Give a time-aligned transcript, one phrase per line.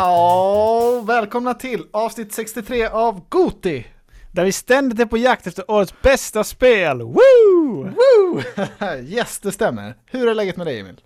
[0.00, 3.86] Ja, välkomna till avsnitt 63 av Goti!
[4.32, 7.02] Där vi ständigt är på jakt efter årets bästa spel!
[7.02, 7.18] Woo!
[7.84, 8.42] Woo!
[9.02, 9.94] yes, det stämmer.
[10.06, 11.00] Hur är läget med dig Emil?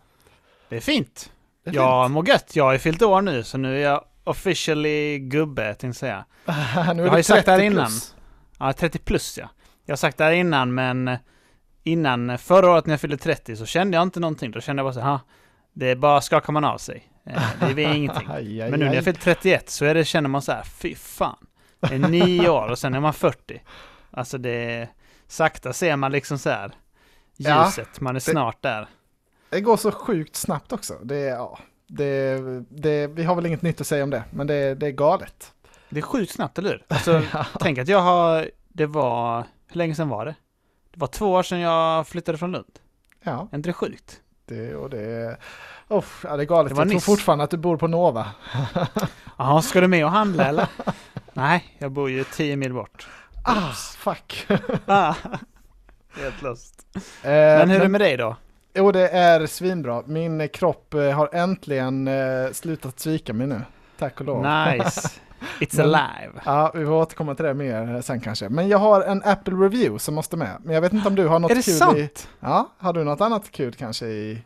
[0.69, 1.33] Det är fint.
[1.65, 2.57] Det är jag mår gött.
[2.57, 6.25] Jag har ju fyllt år nu, så nu är jag officially gubbe, tänkte jag säga.
[7.03, 7.87] Jag har ju sagt det här 30 innan.
[7.87, 8.15] plus.
[8.59, 9.49] Ja, 30 plus ja.
[9.87, 11.17] Jag har sagt det här innan, men
[11.85, 14.51] innan förra året när jag fyllde 30 så kände jag inte någonting.
[14.51, 15.21] Då kände jag bara så här, "Ha,
[15.73, 17.09] det är bara skakar man av sig.
[17.25, 18.29] Eh, Det är ingenting.
[18.71, 21.47] Men nu när jag fyllt 31 så är det, känner man så här, fy fan.
[21.81, 23.63] Det är nio år och sen är man 40.
[24.11, 24.89] Alltså det är,
[25.27, 26.73] sakta ser man liksom så här
[27.37, 28.89] Ja, ljuset, man är snart där.
[29.51, 30.95] Det går så sjukt snabbt också.
[31.03, 34.75] Det, ja, det, det, vi har väl inget nytt att säga om det, men det,
[34.75, 35.53] det är galet.
[35.89, 36.85] Det är sjukt snabbt, eller hur?
[36.89, 37.23] Alltså,
[37.61, 40.35] tänk att jag har, det var, hur länge sedan var det?
[40.93, 42.79] Det var två år sedan jag flyttade från Lund.
[43.23, 44.21] Ja, Är inte det sjukt?
[44.47, 45.37] det, och det,
[45.99, 46.71] oh, ja, det är galet.
[46.71, 47.05] Det var jag tror nyss.
[47.05, 48.27] fortfarande att du bor på Nova.
[49.39, 50.67] Jaha, ska du med och handla eller?
[51.33, 53.09] Nej, jag bor ju 10 mil bort.
[53.45, 54.47] Ah, fuck.
[54.87, 55.15] Ah.
[56.17, 56.87] Helt lost.
[56.95, 58.37] Eh, Men hur är det med dig då?
[58.75, 60.03] Jo, det är svinbra.
[60.07, 63.61] Min kropp eh, har äntligen eh, slutat svika mig nu.
[63.99, 64.43] Tack och lov.
[64.43, 65.09] Nice.
[65.61, 66.33] It's Men- alive.
[66.45, 68.49] Ja, vi får återkomma till det mer eh, sen kanske.
[68.49, 70.57] Men jag har en Apple Review som måste med.
[70.65, 71.79] Men jag vet inte om du har något Är det kul i...
[71.79, 72.29] sant?
[72.41, 74.43] Ja, har du något annat kul kanske i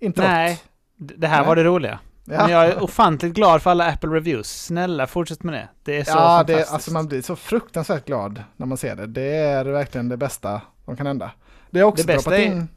[0.00, 0.26] introt?
[0.26, 0.60] Nej, d-
[1.00, 1.48] det här Nej.
[1.48, 1.98] var det roliga.
[2.24, 4.48] Ja, Men jag är ofantligt glad för alla Apple reviews.
[4.64, 5.68] Snälla, fortsätt med det.
[5.84, 6.14] Det är så ja
[6.46, 6.72] det, fantastiskt.
[6.74, 9.06] alltså man blir så fruktansvärt glad när man ser det.
[9.06, 11.30] Det är verkligen det bästa som kan hända.
[11.70, 12.68] Det har också Det droppat är- in...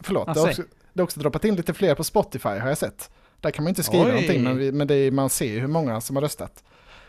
[0.00, 2.78] Förlåt, det har, också, det har också droppat in lite fler på Spotify har jag
[2.78, 3.10] sett.
[3.40, 4.10] Där kan man inte skriva Oj.
[4.10, 6.64] någonting, men, vi, men det är, man ser ju hur många som har röstat.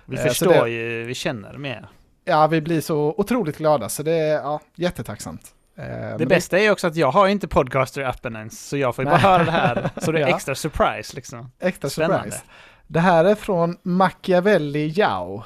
[0.06, 1.90] vi eh, förstår det- ju, vi känner mer.
[2.26, 5.54] Ja, vi blir så otroligt glada, så det är ja, jättetacksamt.
[5.82, 9.06] Eh, Det bästa är ju också att jag har inte podcaster-appen ens, så jag får
[9.06, 9.90] ju bara höra det här.
[9.98, 11.52] Så det är extra surprise liksom.
[11.60, 12.18] Extra Spännande.
[12.24, 12.44] surprise.
[12.88, 15.44] Det här är från Machiavelli Yao.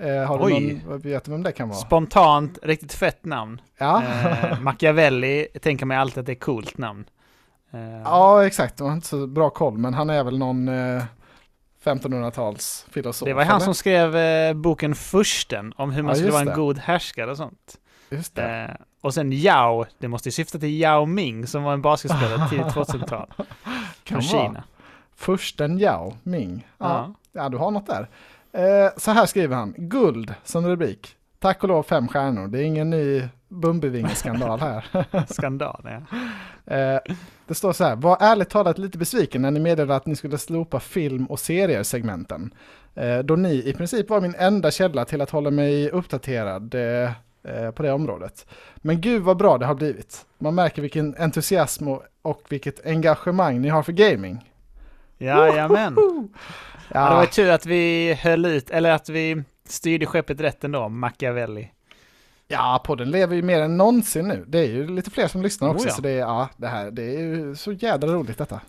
[0.00, 0.82] Eh, har du Oj.
[0.86, 1.78] någon, vet du vem det kan vara?
[1.78, 3.60] Spontant, riktigt fett namn.
[3.78, 4.02] Ja.
[4.02, 7.04] Eh, Machiavelli tänker man ju alltid att det är coolt namn.
[7.72, 8.80] Eh, ja, exakt.
[8.80, 11.02] Jag har inte så bra koll, men han är väl någon eh,
[11.84, 13.26] 1500-tals filosof.
[13.26, 13.64] det var han eller?
[13.64, 16.54] som skrev eh, boken Fursten om hur man Ja, skulle vara en det.
[16.54, 17.78] god härskare och sånt.
[18.10, 18.76] Just det.
[19.02, 22.66] Och sen Yao, det måste ju syfta till Yao Ming som var en basketspelare tidigt
[22.66, 23.26] 2000-tal.
[24.04, 24.22] Kan Från.
[24.22, 24.64] Kina.
[25.16, 26.66] Fursten Yao Ming.
[26.78, 26.86] Ja.
[26.86, 27.14] Ja.
[27.42, 28.08] ja, du har något där.
[28.52, 29.74] Eh, så här skriver han.
[29.76, 31.16] Guld som rubrik.
[31.38, 32.48] Tack och lov fem stjärnor.
[32.48, 34.84] Det är ingen ny Bumbivingeskandal här.
[35.32, 36.18] Skandal, ja.
[36.76, 37.00] Eh,
[37.46, 40.38] det står så här, var ärligt talat lite besviken när ni meddelade att ni skulle
[40.38, 42.54] slopa film och serier-segmenten.
[42.94, 47.10] Eh, då ni i princip var min enda källa till att hålla mig uppdaterad eh,
[47.74, 48.46] på det området.
[48.76, 50.26] Men gud vad bra det har blivit.
[50.38, 54.50] Man märker vilken entusiasm och, och vilket engagemang ni har för gaming.
[55.18, 55.96] Jajamän.
[56.94, 60.88] Ja, det var tur att vi höll ut, eller att vi styrde skeppet rätt ändå,
[60.88, 61.70] Machiavelli.
[62.48, 64.44] ja, podden lever ju mer än någonsin nu.
[64.48, 65.94] Det är ju lite fler som lyssnar också, Oh ja.
[65.94, 68.60] så det är, ja, det här, det är ju så jädra roligt detta.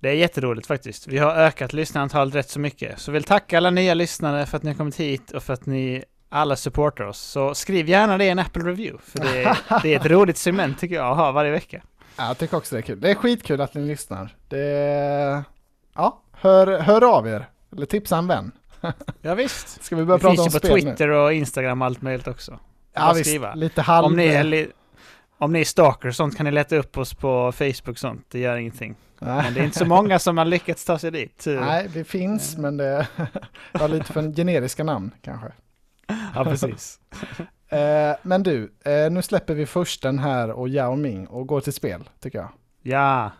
[0.00, 1.06] Det är jätteroligt faktiskt.
[1.06, 2.98] Vi har ökat lyssnarantalet rätt så mycket.
[2.98, 5.66] Så vill tacka alla nya lyssnare för att ni har kommit hit och för att
[5.66, 7.18] ni alla supportar oss.
[7.18, 10.36] Så skriv gärna det i en Apple Review, för det är, det är ett roligt
[10.38, 11.82] segment tycker jag att ha varje vecka.
[12.16, 13.00] Ja, jag tycker också det är kul.
[13.00, 14.36] Det är skitkul att ni lyssnar.
[14.48, 15.44] Det
[15.94, 17.48] Ja, hör, hör av er.
[17.72, 18.52] Eller tipsa en vän.
[19.22, 19.84] Ja, visst.
[19.84, 22.28] Ska vi börja Det prata finns om ju på Twitter och Instagram och allt möjligt
[22.28, 22.52] också.
[22.52, 22.58] nu?
[22.92, 23.30] Ja, visst.
[23.30, 23.54] skriva.
[23.54, 24.06] Lite halv...
[24.06, 24.68] Om ni, är li-
[25.38, 28.26] om ni är stalkers och sånt kan ni leta upp oss på Facebook och sånt.
[28.30, 28.94] Det gör ingenting.
[29.18, 29.42] Nej.
[29.44, 31.44] Men det är inte så många som har lyckats ta sig dit.
[31.46, 33.06] Nej, det finns, men det
[33.72, 35.52] var lite för generiska namn kanske.
[36.34, 37.00] Ja, precis.
[37.68, 41.60] Eh, men du, eh, nu släpper vi först den här och Yao Ming och går
[41.60, 42.48] till spel, tycker jag.
[42.82, 43.30] Ja.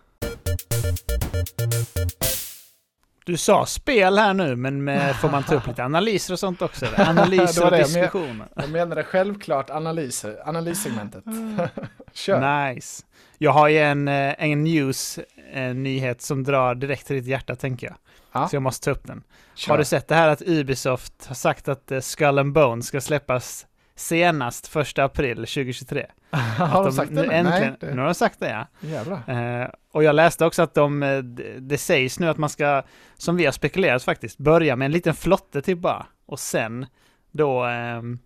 [3.25, 6.63] Du sa spel här nu, men med, får man ta upp lite analyser och sånt
[6.63, 6.87] också?
[6.87, 7.01] Eller?
[7.09, 8.49] Analyser och diskussioner.
[8.57, 11.25] Jag menade självklart analyser, analyssegmentet.
[12.13, 12.75] Kör!
[12.75, 13.05] Nice.
[13.39, 15.19] Jag har ju en, eh, en news,
[15.53, 17.97] en nyhet som drar direkt till ditt hjärta, tänker jag.
[18.41, 18.49] Ja.
[18.49, 19.23] Så jag måste ta upp den.
[19.55, 19.71] Kör.
[19.73, 23.01] Har du sett det här att Ubisoft har sagt att eh, Skull and Bones ska
[23.01, 26.07] släppas senast 1 april 2023?
[26.31, 27.23] har Att de sagt det?
[27.23, 27.33] nu?
[27.33, 28.67] Äntligen, Nej, Nu har de sagt det, ja.
[28.89, 29.61] jävlar.
[29.63, 31.19] Eh, och jag läste också att de, eh,
[31.59, 32.83] det, sägs nu att man ska,
[33.17, 36.07] som vi har spekulerat faktiskt, börja med en liten flotte typ bara.
[36.27, 36.87] Och sen
[37.33, 38.19] då ehm,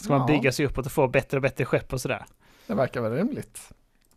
[0.00, 0.26] ska man Ja.
[0.26, 2.24] bygga sig uppåt och få bättre och bättre skepp och sådär.
[2.66, 3.72] Det verkar väl rimligt.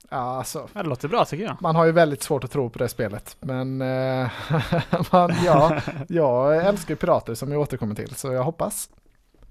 [0.10, 0.70] Ja, alltså.
[0.74, 1.58] Ja, det låter bra tycker jag.
[1.62, 3.38] Man har ju väldigt svårt att tro på det spelet.
[3.40, 4.32] Men eh,
[5.12, 8.16] man, ja, jag älskar ju pirater som jag återkommer till.
[8.16, 8.90] Så jag hoppas.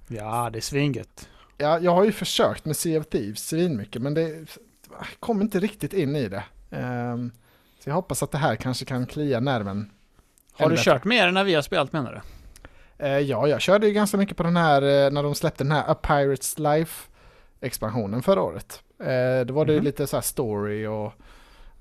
[0.09, 1.29] Ja, det är svingött.
[1.57, 4.03] Ja, jag har ju försökt med Sea of Thieves svinmycket.
[4.03, 4.47] Men det
[5.21, 6.45] kom inte riktigt in i det.
[6.71, 7.33] Ehm,
[7.85, 9.91] så jag hoppas att det här kanske kan klia nerven.
[10.53, 10.85] Har du bättre.
[10.93, 12.21] kört mer när vi har spelat menar du?
[13.07, 15.73] Eh, ja, jag körde ju ganska mycket på den här eh, när de släppte den
[15.73, 18.83] här A Pirates Life-expansionen förra året.
[19.01, 19.85] Eh, då var det Mhm.
[19.85, 21.13] lite så här story och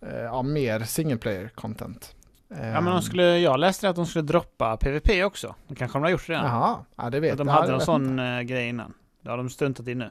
[0.01, 2.13] eh, ja, mer single player content.
[2.49, 5.55] Ja men de skulle, jag läste att de skulle droppa PVP också.
[5.67, 6.45] Det kanske de har gjort redan.
[6.45, 8.23] Jaha, ja det vet Att de ja, hade det någon sån inte.
[8.23, 8.93] eh, grej innan.
[9.21, 10.09] Det har de stuntat i nu.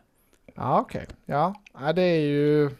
[0.54, 1.06] Ja, okej.
[1.26, 1.54] Ja.
[1.80, 2.70] ja, det är ju...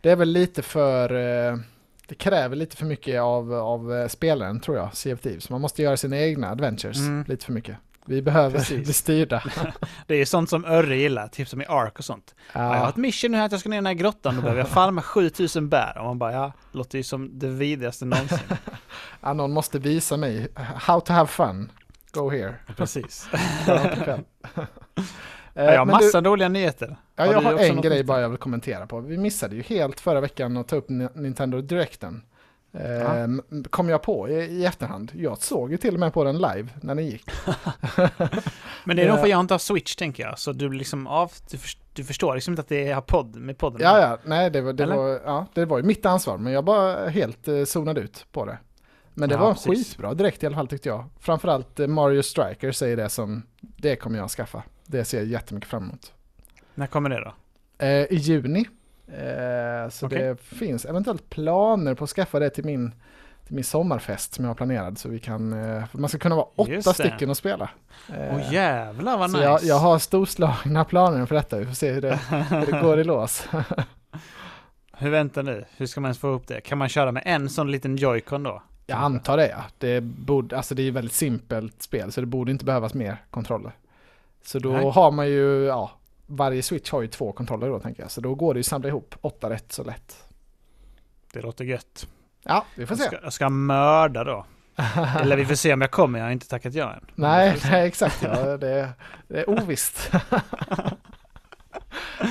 [0.00, 1.14] Det är väl lite för...
[1.52, 1.58] eh,
[2.06, 5.50] Det kräver lite för mycket av, av eh, spelaren tror jag, Sea of Thieves.
[5.50, 7.24] Man måste göra sina egna adventures Mm.
[7.28, 7.76] lite för mycket.
[8.08, 8.84] Vi behöver Precis.
[8.84, 9.42] bli styrda.
[10.06, 12.34] Det är sånt som Örre gillar, typ som i Ark och sånt.
[12.52, 12.60] Ja.
[12.74, 14.40] jag har ett mission nu här att jag ska ner i den här grottan, då
[14.40, 15.98] behöver jag farma 7000 bär.
[15.98, 18.38] Och man bara, ja, låter ju som det vidrigaste någonsin.
[19.20, 20.48] ja, någon måste visa mig.
[20.76, 21.72] How to have fun.
[22.12, 22.54] Go here.
[22.76, 23.28] Precis.
[23.66, 24.18] Ja.
[25.54, 26.96] Eh, jag har du- massa roliga nyheter.
[27.16, 29.00] Ja, Har jag du har en grej bara jag vill kommentera på.
[29.00, 32.22] Vi missade ju helt förra veckan att ta upp Ni- Nintendo Directen.
[32.72, 35.12] Eh, kom jag på i, i efterhand.
[35.14, 37.24] Jag såg ju till och med på den live när den gick.
[38.84, 40.38] Men det är nog för jag inte har Switch tänker jag.
[40.38, 43.58] Så du liksom av, du, för, du förstår liksom inte att det har podd med
[43.58, 43.80] podden.
[43.82, 44.96] Ja, ja, nej det var, det Eller?
[44.96, 48.44] var, ja, det var ju mitt ansvar, men jag bara helt eh, zonade ut på
[48.44, 48.58] det.
[49.14, 49.88] Men det Ja, var precis.
[49.88, 51.04] skitbra direkt i alla fall tyckte jag.
[51.20, 54.62] Framförallt eh, Mario Striker säger det som, det kommer jag att skaffa.
[54.86, 56.12] Det ser jag jättemycket fram emot.
[56.74, 57.32] När kommer det då?
[57.86, 58.64] Eh, I juni.
[59.12, 60.18] Eh, så Okej.
[60.18, 62.92] det finns eventuellt planer på att skaffa det till min,
[63.46, 64.98] till min sommarfest som jag har planerad.
[64.98, 67.70] Så vi kan, eh, man ska kunna vara åtta stycken och spela.
[68.08, 69.48] Eh, Åh jävlar vad så nice!
[69.48, 71.58] jag, jag har storslagna planer för detta.
[71.58, 72.16] Vi får se hur det,
[72.50, 73.48] hur det går i lås.
[74.92, 76.60] Hur vänta nu, hur ska man ens få ihop det?
[76.60, 78.62] Kan man köra med en sån liten joycon då?
[78.86, 79.64] Jag antar det ja.
[79.78, 83.16] Det, borde, alltså det är ett väldigt simpelt spel så det borde inte behövas mer
[83.30, 83.72] kontroller.
[84.44, 84.90] Så då Nej.
[84.90, 85.90] har man ju, ja,
[86.28, 88.10] varje switch har ju två kontroller då tänker jag.
[88.10, 90.24] Så då går det ju att samla ihop åtta rätt så lätt.
[91.32, 92.08] Det låter gött.
[92.44, 93.16] Ja, vi får Jag se.
[93.16, 94.46] ska, jag ska mörda då.
[95.20, 97.06] Eller vi får se om jag kommer, jag har inte tackat ja än.
[97.14, 98.22] Nej, nej exakt.
[98.22, 98.88] Ja, det,
[99.28, 100.10] det är ovisst.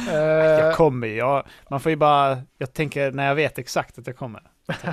[0.08, 3.98] Jag Eh, kommer ju, jag, man får ju bara, jag tänker när jag vet exakt
[3.98, 4.42] att jag kommer.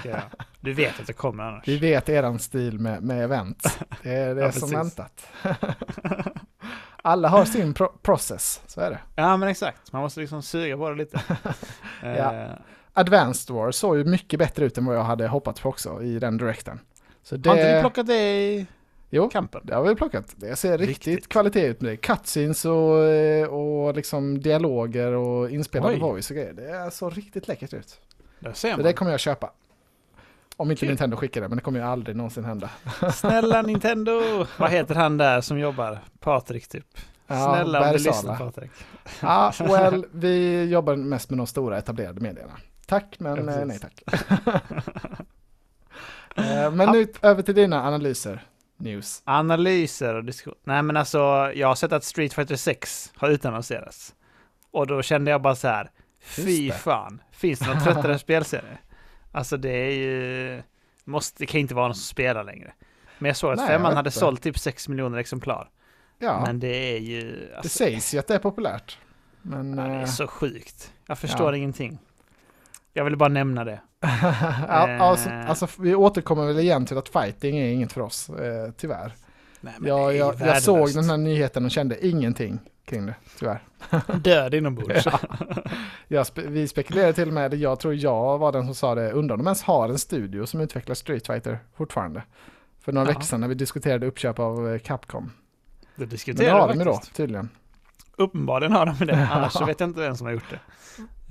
[0.05, 0.21] jag,
[0.61, 1.69] du vet att jag kommer annars.
[1.69, 3.79] vi vet eran stil med, med event.
[4.03, 5.27] Det är, det Ja, som väntat.
[7.06, 8.99] Alla har sin pro- process, så är det.
[9.15, 11.21] Ja men exakt, man måste liksom suga på det lite.
[12.03, 12.35] Ja.
[12.35, 12.51] Eh,
[12.93, 16.19] Advanced War såg ju mycket bättre ut än vad jag hade hoppats på också i
[16.19, 16.81] den direkten.
[17.23, 18.67] Så det, Har inte du plockat det i
[19.11, 19.61] Jo, kampen?
[19.65, 20.25] det har vi plockat.
[20.37, 21.29] Det ser riktigt, Riktigt.
[21.29, 21.97] kvalitet ut med det.
[21.97, 26.01] Cutscenes och, eh, och liksom dialoger och inspelade Oj.
[26.01, 26.53] voice och grejer.
[26.53, 28.01] Det ser riktigt läckert ut.
[28.39, 28.85] Där ser Så man.
[28.85, 29.51] det kommer jag köpa.
[30.56, 30.89] Om inte Kul.
[30.89, 32.71] Nintendo skickar det, men det kommer ju aldrig någonsin hända.
[33.15, 34.47] Snälla Nintendo!
[34.59, 35.99] Vad heter han där som jobbar?
[36.21, 36.87] Patrik typ.
[37.27, 38.71] Ja, Snälla om du lyssnar Patrik.
[39.21, 42.53] Ja, well, vi jobbar mest med de stora etablerade medierna.
[42.87, 44.03] Tack, men Ja, eh, nej tack.
[46.37, 48.43] Eh, men nu över till dina analyser.
[48.77, 49.23] News.
[49.25, 50.59] Analyser och diskussion.
[50.65, 51.19] Nej men alltså,
[51.55, 54.15] jag har sett att Street Fighter 6 har utannonserats.
[54.71, 55.91] Och då kände jag bara så här,
[56.21, 58.79] fy fan, finns det någon tröttare spelserie?
[59.34, 60.62] Alltså det är ju,
[61.05, 62.72] måste, det kan inte vara någon som spelar längre.
[63.19, 64.19] Men jag såg att Nej, femman hade inte.
[64.19, 65.70] sålt typ 6 miljoner exemplar.
[66.19, 68.98] Ja, Men det är ju, det alltså, sägs ju att det är populärt.
[69.43, 69.79] Men...
[69.79, 70.93] ja, det är eh, så sjukt.
[71.06, 71.56] Jag förstår Ja.
[71.56, 71.98] ingenting.
[72.93, 73.81] Jag ville bara nämna det.
[74.00, 75.48] ja, alltså, Eh.
[75.50, 79.12] alltså, vi återkommer väl igen till att fighting är inget för oss, eh, tyvärr.
[79.60, 83.14] Nej, men det Jag, jag, jag såg den här nyheten och kände ingenting kring det,
[83.38, 83.62] tyvärr.
[84.19, 85.06] Död inombords.
[86.08, 89.12] Jag spe, vi spekulerade till och med, jag tror jag var den som sa det,
[89.12, 92.22] undrar om de ens har en studio som utvecklar Street Fighter fortfarande.
[92.81, 93.08] För några Ja.
[93.08, 95.32] veckor sedan när vi diskuterade uppköp av eh, Capcom.
[95.96, 97.48] Det Men det har de ju då, tydligen.
[98.17, 100.60] Uppenbarligen har de det, annars så vet jag inte vem som har gjort det.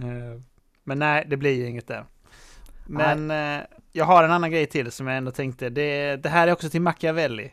[0.04, 0.42] Eh,
[0.84, 2.06] Men nej, det blir ju inget där.
[2.86, 5.70] Men eh, jag har en annan grej till som jag ändå tänkte.
[5.70, 7.52] Det, det här är också till Machiavelli.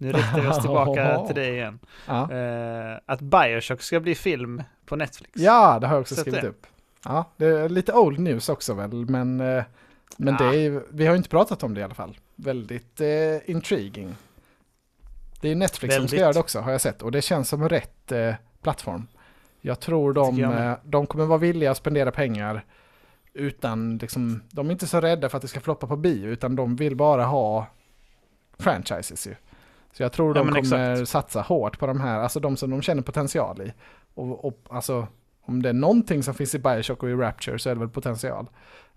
[0.00, 1.78] Nu riktar vi oss tillbaka till det igen.
[2.06, 2.32] Ja.
[2.32, 5.32] Eh, att Bioshock ska bli film på Netflix.
[5.34, 6.48] ja, det har jag också Sett skrivit det?
[6.48, 6.66] upp.
[7.04, 9.64] Ja, det är lite old news också väl, men, eh,
[10.16, 10.54] men det Ja.
[10.54, 12.18] är, vi har ju inte pratat om det i alla fall.
[12.36, 14.14] Väldigt eh, intriguing.
[15.40, 16.20] Det är Netflix som ska Väldigt.
[16.20, 19.06] göra det också har jag sett och det känns som rätt eh, plattform.
[19.60, 22.64] Jag tror de, jag eh, de kommer vara villiga att spendera pengar
[23.32, 26.56] utan liksom, de är inte så rädda för att det ska floppa på bio utan
[26.56, 27.66] de vill bara ha
[28.58, 29.34] franchises ju.
[29.92, 31.08] Så jag tror de kommer exakt.
[31.08, 33.72] satsa hårt på de här, alltså de som de känner potential i.
[34.14, 35.06] Och, och alltså,
[35.42, 37.88] om det är någonting som finns i Bioshock och i Rapture så är det väl
[37.88, 38.46] potential.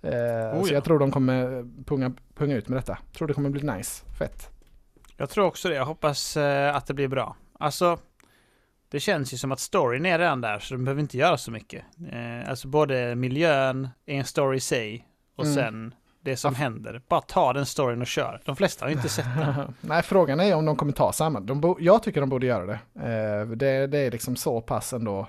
[0.02, 0.74] Eh, Oh, så ja.
[0.74, 2.98] jag tror de kommer punga, punga ut med detta.
[3.18, 4.50] Tror det kommer bli nice, fett.
[5.18, 5.76] Jag tror också det.
[5.76, 7.36] Jag hoppas eh, att det blir bra.
[7.60, 7.98] Alltså,
[8.90, 11.52] det känns ju som att storyn är redan där, så de behöver inte göra så
[11.52, 11.84] mycket.
[12.12, 15.56] Eh, alltså både miljön är en story i sig, och Mm.
[15.56, 15.94] sen
[16.24, 17.02] det som händer.
[17.08, 18.42] Bara ta den storyn och kör.
[18.46, 19.74] De flesta har ju inte sett den.
[19.82, 21.40] Nej, frågan är om de kommer ta samma.
[21.40, 22.80] De bo- jag tycker de borde göra det.
[22.96, 23.88] Eh, det.
[23.88, 25.28] Det är liksom så pass ändå.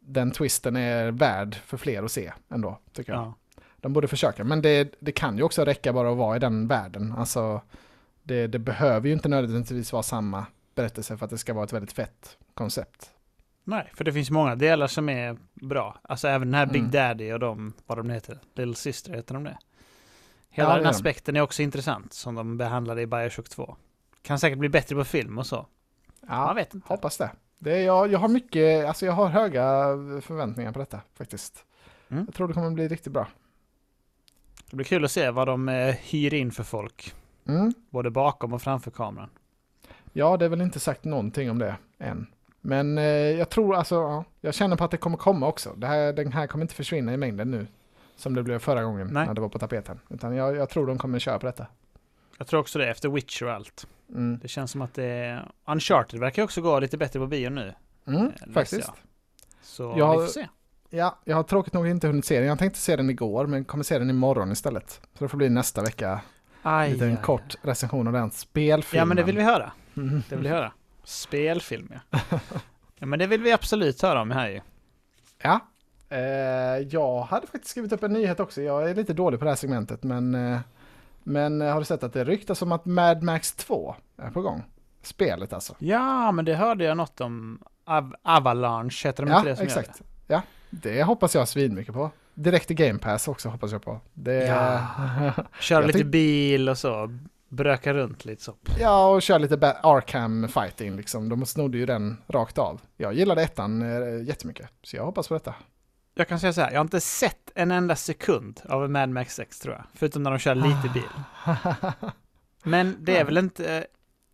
[0.00, 3.22] Den twisten är värd för fler att se ändå, tycker jag.
[3.22, 3.34] Ja.
[3.76, 6.68] De borde försöka, men det, det kan ju också räcka bara att vara i den
[6.68, 7.14] världen.
[7.18, 7.60] Alltså,
[8.22, 11.72] det, det behöver ju inte nödvändigtvis vara samma berättelse för att det ska vara ett
[11.72, 13.10] väldigt fett koncept.
[13.64, 15.98] Nej, för det finns många delar som är bra.
[16.02, 16.90] Alltså även den här Big Mm.
[16.90, 19.58] Daddy och de, vad de heter, Little Sister, heter de det?
[20.54, 23.76] Hela Ja, den aspekten är också intressant, som de behandlade i Bioshock 2.
[24.22, 25.66] Kan säkert bli bättre på film och så.
[26.28, 26.88] Ja, Man vet inte.
[26.88, 27.30] hoppas det.
[27.58, 29.64] det är, jag, jag har mycket, alltså jag har höga
[30.22, 31.64] förväntningar på detta faktiskt.
[32.08, 32.24] Mm.
[32.24, 33.28] Jag tror det kommer bli riktigt bra.
[34.70, 37.14] Det blir kul att se vad de eh, hyr in för folk,
[37.48, 37.72] Mm.
[37.90, 39.30] både bakom och framför kameran.
[40.12, 42.26] Ja, det är väl inte sagt någonting om det än.
[42.60, 45.74] Men eh, jag tror alltså, ja, jag känner på att det kommer komma också.
[45.76, 47.66] Det här, den här kommer inte försvinna i mängden nu.
[48.22, 49.26] Som det blev förra gången Nej.
[49.26, 50.00] när det var på tapeten.
[50.10, 51.66] Utan jag, jag tror de kommer köra på detta.
[52.38, 53.86] Jag tror också det, efter Witcher och allt.
[54.10, 54.38] Mm.
[54.42, 55.42] Det känns som att det...
[55.66, 57.74] Uncharted verkar också gå lite bättre på bio nu.
[58.06, 58.88] Mm, läser faktiskt.
[58.88, 58.96] jag.
[59.62, 60.48] Så Jag- vi får se.
[60.90, 62.48] Ja, jag har tråkigt nog inte hunnit se den.
[62.48, 64.90] Jag tänkte se den igår, men kommer se den imorgon istället.
[64.90, 66.20] Så det får bli nästa vecka.
[66.62, 68.98] Aj, Lite en kort recension av den spelfilmen.
[69.00, 69.72] Ja, men det vill vi höra.
[69.96, 70.22] Mm.
[70.28, 70.72] Det vill vi höra.
[71.04, 72.18] Spelfilm, ja.
[72.98, 73.06] ja.
[73.06, 74.60] Men det vill vi absolut höra om här ju.
[75.42, 75.60] Ja.
[76.12, 78.62] Eh, jag hade faktiskt skrivit upp en nyhet också.
[78.62, 80.58] Jag är lite dålig på det här segmentet, men, eh,
[81.22, 84.42] men eh, har du sett att det ryktas om att Mad Max 2 är på
[84.42, 84.62] gång?
[85.02, 85.74] Spelet alltså.
[85.78, 87.62] Ja, men det hörde jag något om.
[87.84, 90.02] Av Avalanche heter de Ja, inte det som gör exakt.
[90.26, 92.10] Ja, det hoppas jag svinmycket på.
[92.34, 94.00] Direkt i Game Pass också hoppas jag på.
[94.14, 94.80] Det, Ja.
[95.36, 95.70] det?
[95.70, 97.18] Jag lite bil och så.
[97.48, 98.54] Bröka runt lite så.
[98.80, 101.28] ja, och köra lite Arkham fighting liksom.
[101.28, 102.80] De snodde ju den rakt av.
[102.96, 103.84] Jag gillade ettan
[104.26, 105.54] jättemycket, så jag hoppas på detta.
[106.14, 109.34] Jag kan säga så här, jag har inte sett en enda sekund av Mad Max
[109.34, 109.84] 6 tror jag.
[109.94, 111.08] Förutom när de kör lite bil.
[112.62, 113.86] Men det är väl inte...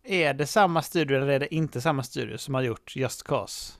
[0.03, 3.73] Är det samma studio eller är det inte samma studio som har gjort Just Cause?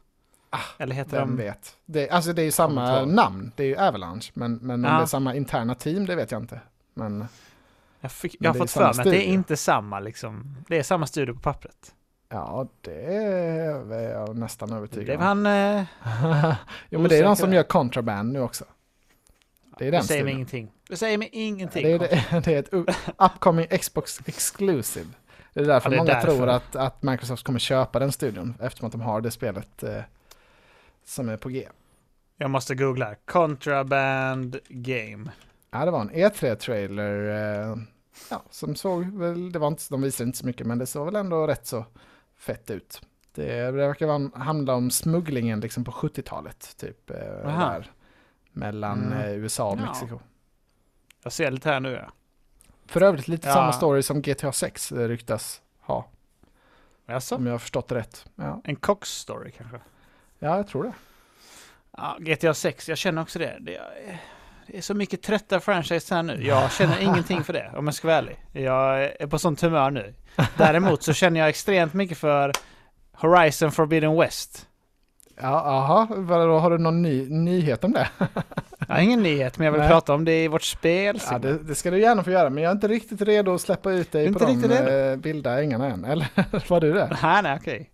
[0.50, 1.44] Ah, eller heter Vem de...
[1.44, 1.75] vet?
[1.86, 4.98] Det, alltså det är ju samma namn, det är ju Avalanche, men, men om Ja.
[4.98, 6.62] det är samma interna team, det vet jag inte.
[6.94, 7.25] Men
[8.00, 10.56] Jag, fick, jag har fått för mig att det är inte samma liksom.
[10.68, 11.94] Det är samma studio på pappret.
[12.29, 15.25] Ja, det är jag nästan Det övertygad blev om.
[15.25, 15.45] han...
[15.45, 15.83] Eh,
[16.89, 18.65] jo, men det är de som gör Contraband nu också.
[19.77, 20.71] Det är den det säger mig ingenting.
[20.89, 21.83] Det säger mig ingenting.
[21.83, 25.07] Det är, det, det är ett upcoming Xbox exclusive.
[25.53, 26.36] Det är därför Ja, det är många därför.
[26.36, 30.01] tror att, att Microsoft kommer köpa den studion eftersom att de har det spelet eh,
[31.05, 31.67] som är på G.
[32.38, 33.15] Jag måste googla.
[33.25, 35.31] Contraband Game.
[35.71, 37.29] Ja, det var en E3-trailer
[37.69, 37.75] eh,
[38.29, 41.05] ja, som såg väl, det var inte, de visade inte så mycket, men det såg
[41.05, 41.86] väl ändå rätt så
[42.39, 43.01] fett ut.
[43.31, 47.10] Det, verkar handla om smugglingen liksom på 70-talet, typ.
[47.10, 47.91] Eh, där,
[48.51, 49.19] mellan Mm.
[49.19, 49.86] eh, USA och Ja.
[49.86, 50.19] Mexiko.
[51.24, 52.12] Jag ser lite här nu ja.
[52.86, 53.53] För övrigt lite Ja.
[53.53, 56.08] samma story som GTA 6 eh, ryktas ha,
[57.08, 58.25] Alltså, om jag har förstått det rätt.
[58.36, 59.79] Ja, en Cox story kanske.
[60.39, 60.93] ja jag tror det.
[61.98, 63.58] Ja, GTA 6, jag känner också det.
[63.62, 64.22] Det är,
[64.71, 66.47] det är så mycket trötta franchise här nu.
[66.47, 68.38] Jag känner ingenting för det, om jag ska vara ärlig.
[68.51, 70.13] Jag är på sånt humör nu.
[70.57, 72.51] Däremot så känner jag extremt mycket för
[73.11, 74.65] Horizon Forbidden West.
[75.41, 76.07] Ja, aha,
[76.59, 78.07] har du någon ny, nyhet om det?
[78.88, 79.89] Har ingen nyhet, men jag vill Nej.
[79.89, 81.21] prata om det i vårt spel.
[81.31, 83.61] Ja, det, det ska du gärna få göra, men jag är inte riktigt redo att
[83.61, 86.05] släppa ut dig Inte på de eh, vilda ängarna än.
[86.05, 86.27] Eller
[86.69, 87.17] var du det?
[87.23, 87.89] Nej, nej, okej.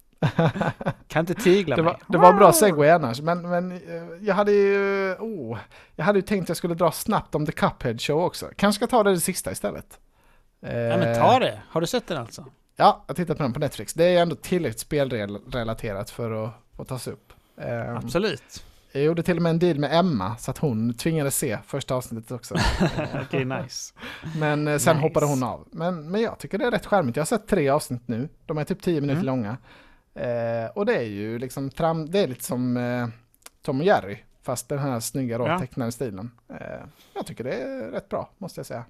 [1.07, 1.93] Kan inte tygla Det mig.
[1.93, 3.79] var, det var bra segway annars, men, men eh,
[4.21, 5.57] jag hade ju, oh,
[5.95, 8.49] jag hade ju tänkt att jag skulle dra snabbt om The Cuphead Show också.
[8.55, 9.99] Kanske ska ta det, det sista istället.
[10.61, 11.61] Eh, Ja, men ta det.
[11.69, 12.45] Har du sett den alltså?
[12.75, 13.93] Ja, jag tittat på den på Netflix.
[13.93, 17.33] Det är ändå tillräckligt spelrelaterat för att, att tas upp.
[17.61, 18.63] Eh, Absolut.
[18.91, 21.95] jag gjorde till och med en deal med Emma, så att hon tvingades se första
[21.95, 22.55] avsnittet också.
[23.21, 23.93] Okej, nice.
[24.39, 25.07] Men eh, sen Nice.
[25.07, 25.67] hoppade hon av.
[25.71, 27.15] Men, men jag tycker det är rätt charmigt.
[27.15, 28.29] Jag har sett tre avsnitt nu.
[28.45, 29.25] De är typ tio minuter Mm.
[29.25, 29.57] långa.
[30.15, 33.07] Eh, och det är ju liksom fram, det är lite som eh,
[33.61, 34.17] Tom och Jerry.
[34.41, 35.59] Fast den här snygga då, Ja.
[35.59, 36.31] tecknade stilen.
[36.49, 38.85] Eh, jag tycker det är rätt bra, måste jag säga.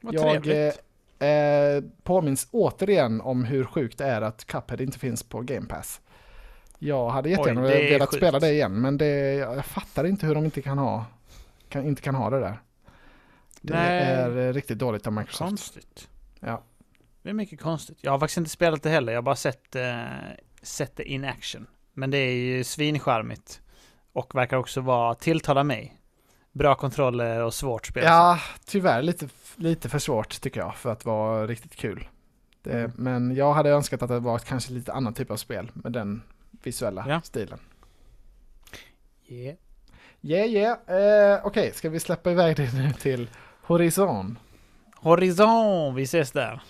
[0.00, 0.80] Vad jag trevligt.
[1.18, 5.66] eh, eh, påminns återigen om hur sjukt det är att Cuphead inte finns på Game
[5.66, 6.00] Pass.
[6.78, 8.16] Jag hade jättegärna Oj, velat sjukt.
[8.22, 11.04] spela det igen, men det, jag, jag fattar inte hur de inte kan ha,
[11.68, 12.60] kan, inte kan ha det där.
[13.60, 14.02] Det Nej.
[14.02, 15.48] är riktigt dåligt av Microsoft.
[15.48, 16.08] Konstigt.
[16.40, 16.62] Ja.
[17.24, 17.98] Det är mycket konstigt.
[18.00, 19.12] Jag har faktiskt inte spelat det heller.
[19.12, 20.04] Jag har bara sett, eh,
[20.62, 21.66] sett det in action.
[21.94, 23.60] Men det är ju svincharmigt.
[24.12, 25.96] Och verkar också vara, tilltala mig.
[26.52, 28.04] Bra kontroller och svårt spel.
[28.04, 32.08] Ja, tyvärr lite, lite för svårt tycker jag för att vara riktigt kul.
[32.62, 32.92] Det, Mm.
[32.96, 35.92] Men jag hade önskat att det var ett kanske lite annan typ av spel med
[35.92, 36.22] den
[36.62, 37.20] visuella Ja.
[37.24, 37.58] stilen.
[39.26, 39.56] Yeah.
[40.22, 41.32] Yeah, yeah.
[41.34, 43.30] Eh, Okej, ska vi släppa iväg det nu till
[43.62, 44.38] Horizon.
[44.96, 46.62] Horizon, vi ses där.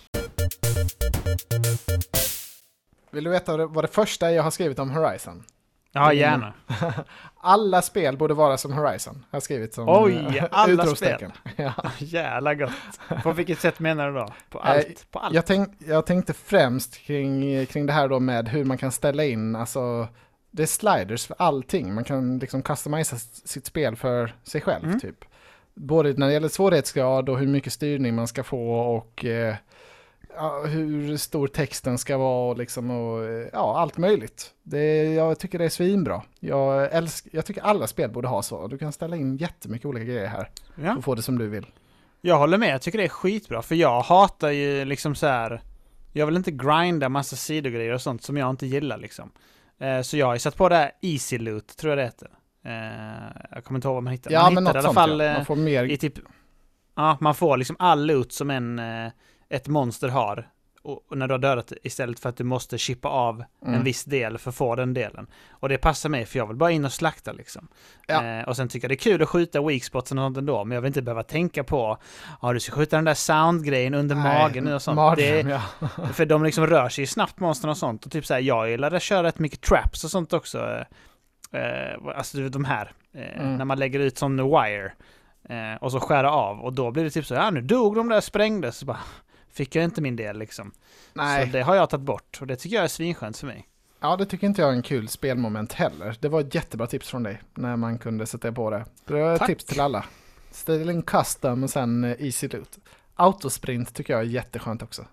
[3.11, 5.43] Vill du veta vad det första jag har skrivit om Horizon?
[5.91, 6.53] Ja, gärna.
[7.41, 11.31] alla spel borde vara som Horizon, har jag skrivit som Oj, eh, alla utropstecken.
[11.55, 11.73] ja.
[11.97, 12.71] Jävla gott.
[13.23, 14.33] På vilket sätt menar du då?
[14.49, 15.11] På allt?
[15.11, 15.35] På allt?
[15.35, 19.23] Jag, tänk, jag tänkte främst kring, kring det här då med hur man kan ställa
[19.25, 20.07] in, alltså
[20.51, 21.93] det är sliders för allting.
[21.93, 23.15] Man kan liksom customisa
[23.45, 24.99] sitt spel för sig själv Mm.
[24.99, 25.25] typ.
[25.73, 29.55] Både när det gäller svårighetsgrad och hur mycket styrning man ska få och eh,
[30.37, 34.51] ja, hur stor texten ska vara och liksom och eh, ja, allt möjligt.
[34.63, 36.21] Det, jag tycker det är svinbra.
[36.39, 38.67] Jag, älsk, jag tycker alla spel borde ha så.
[38.67, 40.49] Du kan ställa in jättemycket olika grejer här
[40.83, 40.95] Ja.
[40.97, 41.65] och få det som du vill.
[42.21, 43.61] Jag håller med, jag tycker det är skitbra.
[43.61, 45.61] För jag hatar ju liksom så här.
[46.13, 49.31] Jag vill inte grinda massa sidogrejer och sånt som jag inte gillar liksom.
[49.79, 52.29] Eh, så jag har ju satt på det här Easy Loot, tror jag det heter.
[52.65, 54.31] Eh, jag kommer inte ihåg vad man hittar.
[54.31, 55.25] Ja, man men hittar något i alla sånt fall ja.
[55.25, 56.13] eh, Man får mer i typ...
[56.95, 59.11] Ja, man får liksom all loot som en, eh,
[59.55, 60.49] ett monster har.
[60.83, 63.73] Och, och när du har dödat istället för att du måste chippa av Mm.
[63.79, 65.27] en viss del för att få den delen.
[65.49, 67.67] Och det passar mig för jag vill bara in och slakta liksom.
[68.07, 68.23] Ja.
[68.25, 70.63] Eh, och sen tycker jag det är kul att skjuta weak spots och sånt ändå,
[70.63, 71.97] men jag vill inte behöva tänka på
[72.41, 74.95] ja du ska skjuta den där soundgrejen under magen nu och sånt.
[74.95, 75.87] Mardröm, det, ja.
[76.13, 78.05] för de liksom rör sig snabbt monstren och sånt.
[78.05, 80.59] Och typ såhär, jag gillar att köra rätt mycket traps och sånt också.
[81.51, 83.55] Eh, eh, alltså du de här, eh, Mm.
[83.55, 84.91] när man lägger ut sån wire.
[85.49, 88.09] Eh, och så skära av och då blir det typ så ja nu dog de
[88.09, 88.83] där sprängdes.
[88.83, 88.99] Bara,
[89.55, 90.71] fick jag inte min del liksom.
[91.13, 93.67] Nej, Så det har jag tagit bort och det tycker jag är svinskönt för mig.
[93.99, 96.17] ja det tycker inte jag är en kul spelmoment heller.
[96.19, 98.85] Det var ett jättebra tips från dig när man kunde sätta på det.
[99.05, 100.05] Det var ett tips till alla.
[100.51, 102.77] Ställ in custom och sen eh, easy loot.
[103.15, 105.05] Autosprint tycker jag är jätteskönt också.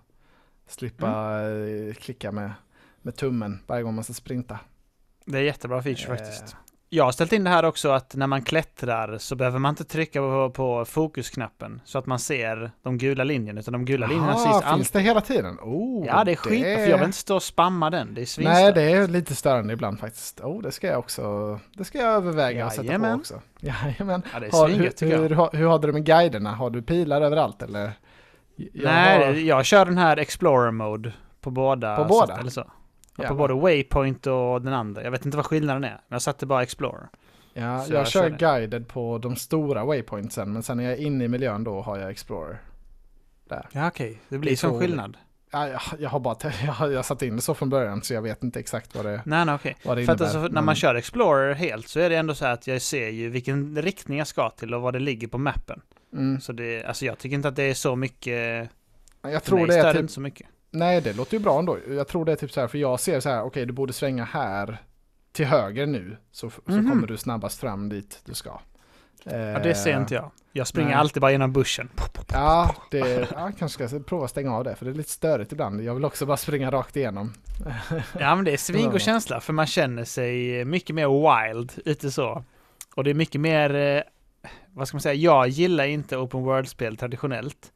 [0.67, 2.51] Slippa eh, klicka med,
[3.01, 4.59] med tummen varje gång man ska sprinta.
[5.25, 6.17] Det är jättebra feature Eh.
[6.17, 6.55] faktiskt.
[6.95, 9.83] Jag har ställt in det här också att när man klättrar så behöver man inte
[9.83, 14.33] trycka på, på fokusknappen så att man ser de gula linjerna utan de gula linjerna
[14.37, 14.87] syns finns alltid.
[14.91, 15.57] det hela tiden?
[15.61, 18.13] Oh, Ja det är skit, för jag vill inte stå och spamma den.
[18.13, 18.55] Det är svinstört.
[18.55, 20.39] Nej, det är lite störande ibland faktiskt.
[20.41, 23.19] Oh, det ska jag också, det ska jag överväga att sätta på Jajamän.
[23.19, 23.41] också.
[23.59, 24.21] Jajamän.
[24.33, 25.21] Ja, det är Har, hur, tycker jag.
[25.21, 26.51] hur, hur, hur har du det med guiderna?
[26.51, 27.91] Har du pilar överallt eller?
[28.55, 31.95] Jag Nej, har- jag kör den här Explorer Mode på båda.
[31.97, 32.27] På båda?
[32.27, 32.71] sätt, eller så.
[33.17, 35.03] Ja, på både Waypoint och den andra.
[35.03, 35.89] Jag vet inte vad skillnaden är.
[35.89, 37.07] Men jag satte bara Explorer.
[37.53, 40.97] Ja, Så jag, jag kör guided på de stora waypointsen, men sen när jag är
[41.01, 42.57] inne i miljön då har jag Explorer.
[43.71, 45.17] Ja okej, det blir Det sån så- skillnad.
[45.51, 46.37] Ja, jag, jag har bara
[46.79, 49.21] jag, jag satt in det så från början så jag vet inte exakt vad det,
[49.25, 49.75] Nej, nej okej.
[49.85, 50.37] vad det För att innebär.
[50.39, 53.09] alltså, när man kör Explorer helt så är det ändå så här att jag ser
[53.09, 55.81] ju vilken riktning jag ska till och vad det ligger på mappen.
[56.13, 58.69] mm, Så det, alltså jag tycker inte att det är så mycket.
[59.21, 60.47] jag tror det är typ, inte så mycket.
[60.73, 61.77] Nej det låter ju bra ändå.
[61.89, 63.93] Jag tror det är typ så här, för jag ser så här, okej du borde
[63.93, 64.77] svänga här
[65.31, 66.89] till höger nu, så, så Mhm.
[66.89, 68.59] kommer du snabbast fram dit du ska.
[69.23, 70.31] Ja, det ser inte jag.
[70.51, 70.97] Jag springer nej.
[70.97, 71.89] alltid bara genom buschen.
[72.31, 75.09] Ja, det, ja, kanske ska jag prova att stänga av det, för det är lite
[75.09, 75.81] störigt ibland.
[75.81, 77.33] Jag vill också bara springa rakt igenom.
[78.19, 81.07] Ja men det är svingod känsla för man känner sig mycket mer
[81.53, 82.43] wild ute så.
[82.95, 84.01] Och det är mycket mer, eh,
[84.73, 87.71] vad ska man säga, jag gillar inte open world-spel traditionellt.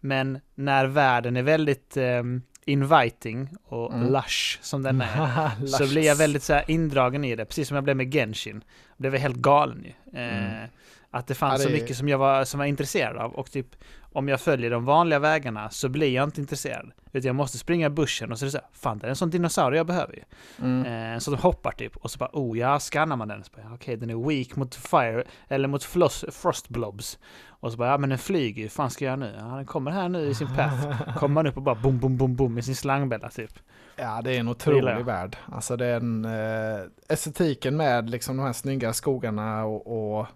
[0.00, 2.22] Men när världen är väldigt eh,
[2.64, 4.12] inviting och Mm.
[4.12, 5.66] lush som den är.
[5.66, 8.64] så blir jag väldigt så indragen i det, precis som jag blev med Genshin.
[8.88, 10.18] Jag blev helt galen ju.
[10.20, 10.68] Eh, Mm.
[11.12, 13.50] Att det fanns Ja, det så mycket som jag var, som var intresserad av och
[13.50, 13.66] typ
[14.12, 16.92] om jag följer de vanliga vägarna så blir jag inte intresserad.
[17.12, 19.08] Utan jag måste springa i bussen och så är det så här, fan det är
[19.08, 20.22] en sån dinosaurie jag behöver ju.
[20.58, 21.12] Mm.
[21.14, 23.42] Eh, så de hoppar typ och så bara oh ja, skannar man den.
[23.74, 27.18] Okej, den är weak mot fire, eller mot floss, frostblobs.
[27.48, 29.36] Och så bara, ja men den flyger ju, fan ska jag göra nu?
[29.38, 31.16] Ja, den kommer här nu i sin path.
[31.18, 33.52] Kommer man upp och bara bom, bom, bom, bom med sin slangbälla typ.
[33.96, 35.36] Ja, det är en otrolig värld.
[35.52, 40.26] Alltså det är en eh, estetiken med liksom de här snygga skogarna och, och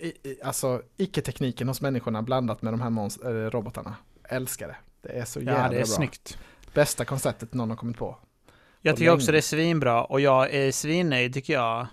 [0.00, 3.94] i, alltså icke-tekniken hos människorna blandat med de här monst- eh, robotarna.
[4.28, 4.76] Älskar det.
[5.02, 5.86] Det är så jävla Ja, det är bra.
[5.86, 6.38] snyggt.
[6.74, 8.16] Bästa konceptet någon har kommit på.
[8.80, 11.86] Jag tycker också det är svinbra och jag är svinnöjd tycker jag.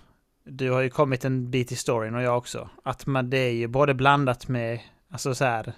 [0.44, 2.68] Du har ju kommit en bit i storyn och jag också.
[2.84, 5.72] Att man, det är ju både blandat med, alltså så här,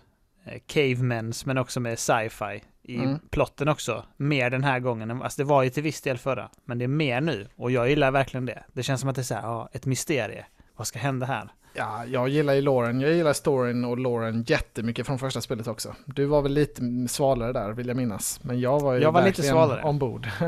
[0.45, 3.19] eh, cavemans men också med sci-fi i Mm.
[3.31, 4.05] plotten också.
[4.17, 5.23] Mer den här gången.
[5.23, 7.49] Alltså det var ju till viss del förra, men det är mer nu.
[7.57, 8.65] Och jag gillar verkligen det.
[8.73, 10.47] Det känns som att det är så här, ja, ett mysterie.
[10.77, 11.49] Vad ska hända här?
[11.79, 13.01] Ja, jag gillar ju Lauren.
[13.01, 15.95] Jag gillar storyn och Lauren jättemycket från första spelet också.
[16.05, 18.41] Du var väl lite svalare där vill jag minnas.
[18.43, 19.83] Men jag var ju Jag var lite svalare.
[19.83, 20.29] ombord.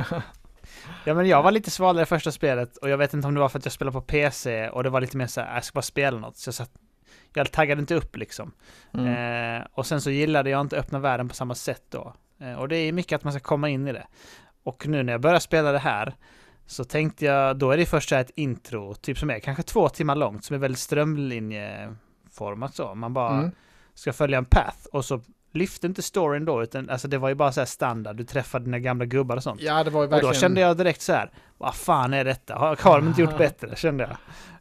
[1.04, 3.40] Ja men jag var lite svalare i första spelet och jag vet inte om det
[3.40, 5.64] var för att jag spelade på PC och det var lite mer så här, jag
[5.64, 6.36] ska bara spela något.
[6.36, 6.70] Så jag satt,
[7.34, 8.52] jag taggade inte upp liksom.
[8.94, 9.56] Mm.
[9.56, 12.14] Eh, och sen så gillade jag inte öppna världen på samma sätt då.
[12.40, 14.06] Eh, och det är mycket att man ska komma in i det.
[14.62, 16.14] Och nu när jag börjar spela det här
[16.70, 20.14] så tänkte jag, då är det först ett intro, typ som är kanske två timmar
[20.16, 22.94] långt, som är väldigt strömlinjeformat så.
[22.94, 23.50] Man bara Mm.
[23.94, 25.20] ska följa en path och så
[25.52, 28.64] lyfte inte storyn då, utan alltså det var ju bara så här standard, du träffade
[28.64, 29.60] dina gamla gubbar och sånt.
[29.60, 30.34] Ja, det var ju Och verkligen...
[30.34, 32.54] då kände jag direkt så här, vad fan är detta?
[32.54, 33.76] Har, har de inte gjort bättre?
[33.76, 34.16] Kände jag.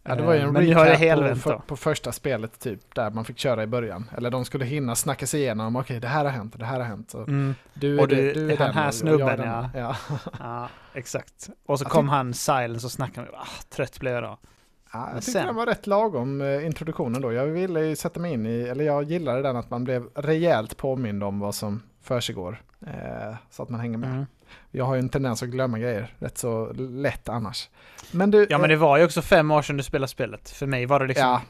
[0.10, 3.26] Ja, det var ju en Eh, Men recap på, på första spelet typ, där man
[3.26, 4.10] fick köra i början.
[4.18, 6.86] Eller de skulle hinna snacka sig igenom, okej det här har hänt det här har
[6.88, 7.12] hänt.
[7.12, 9.70] Så Mm, du är, Och det, du- du är den den här snubben, ja.
[9.80, 9.96] ja.
[10.40, 11.50] ja, exakt.
[11.66, 13.40] Och så Jag kom han Silence och snackade med.
[13.40, 14.38] Ah, trött blev jag då.
[14.94, 17.34] Ja, Men jag tyckte sen- den var rätt lagom eh, introduktionen då.
[17.34, 20.78] Jag ville ju sätta mig in i, eller jag gillade den att man blev rejält
[20.78, 22.62] påmind om vad som försiggår.
[22.88, 24.10] Eh, så att man hänger med.
[24.10, 24.26] Mm.
[24.72, 27.70] Jag har ju en tendens att glömma grejer rätt så lätt annars.
[28.12, 30.50] Men du, Ja men det var ju också fem år sedan du spelade spelet.
[30.50, 31.42] För mig var det liksom, ja,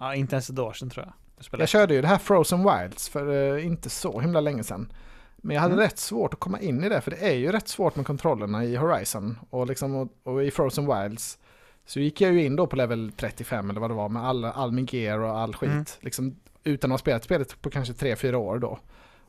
[0.00, 1.14] ja, inte ens ett år sedan tror jag.
[1.50, 4.92] jag jag körde ju det här Frozen Wilds för eh, inte så himla länge sedan.
[5.36, 5.84] Men jag hade Mm.
[5.84, 8.64] rätt svårt att komma in i det, för det är ju rätt svårt med kontrollerna
[8.64, 9.38] i Horizon.
[9.50, 11.38] Och, liksom, och, och i Frozen Wilds
[11.86, 14.44] så gick jag ju in då på level 35 eller vad det var med all,
[14.44, 15.70] all min gear och all skit.
[15.70, 15.84] Mm.
[16.00, 18.78] Liksom, utan att ha spelat spelet på kanske 3-4 år då.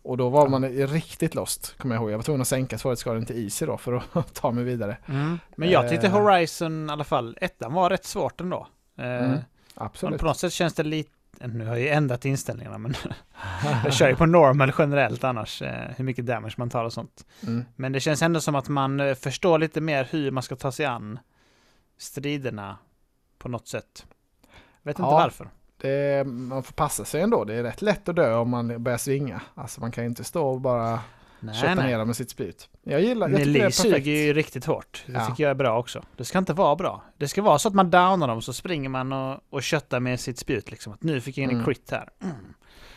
[0.04, 2.12] Och då var man riktigt lost, kommer jag ihåg.
[2.12, 4.98] Jag var tvungen att sänka svårighetsgraden till easy då för att ta mig vidare.
[5.06, 5.40] Mm.
[5.56, 6.14] Men jag tyckte Eh.
[6.14, 8.68] Horizon i alla fall, ettan var rätt svårt ändå.
[8.98, 9.44] Eh, Mm, Men
[9.76, 10.20] Absolut.
[10.20, 11.10] på något sätt känns det lite,
[11.48, 12.94] nu har jag ju ändrat inställningarna men
[13.84, 17.26] jag kör ju på normal generellt annars, eh, hur mycket damage man tar och sånt.
[17.44, 17.66] Mm.
[17.76, 20.86] Men det känns ändå som att man förstår lite mer hur man ska ta sig
[20.86, 21.20] an
[21.98, 22.78] striderna
[23.38, 24.06] på något sätt.
[24.84, 25.12] Vet inte Ja.
[25.12, 25.50] varför.
[25.82, 27.44] Det, man får passa sig ändå.
[27.44, 29.42] Det är rätt lätt att dö om man börjar svinga.
[29.56, 31.00] Alltså man kan inte stå och bara
[31.40, 31.88] Nej, kötta nej.
[31.88, 32.70] ner dem med sitt spjut.
[32.84, 35.04] Jag gillar, jag tycker det är suger ju riktigt hårt.
[35.06, 35.26] Det Ja.
[35.28, 36.04] tycker jag är bra också.
[36.18, 37.04] Det ska inte vara bra.
[37.18, 40.20] Det ska vara så att man downar dem så springer man och, och köttar med
[40.20, 40.94] sitt spjut liksom.
[40.94, 41.66] Att nu fick jag in en Mm.
[41.66, 42.10] crit här.
[42.24, 42.36] Mm.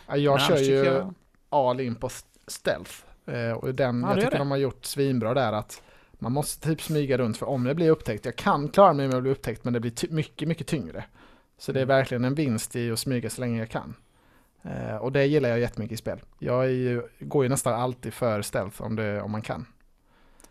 [0.08, 1.14] Ja, Jag Men kör ju jag-
[1.50, 2.92] all in på st- stealth.
[3.26, 4.38] Eh, och den, Ja, jag tycker det.
[4.38, 5.82] de har gjort svinbra där att
[6.18, 9.16] man måste typ smyga runt för om jag blir upptäckt, jag kan klara mig med
[9.16, 11.04] att bli upptäckt men det blir mycket, mycket tyngre.
[11.58, 11.96] Så det är Mm.
[11.96, 13.94] verkligen en vinst i att smyga så länge jag kan.
[14.62, 16.20] Eh, och det gillar jag jättemycket i spel.
[16.38, 19.66] Jag ju, går ju nästan alltid för stealth om, det, om man kan.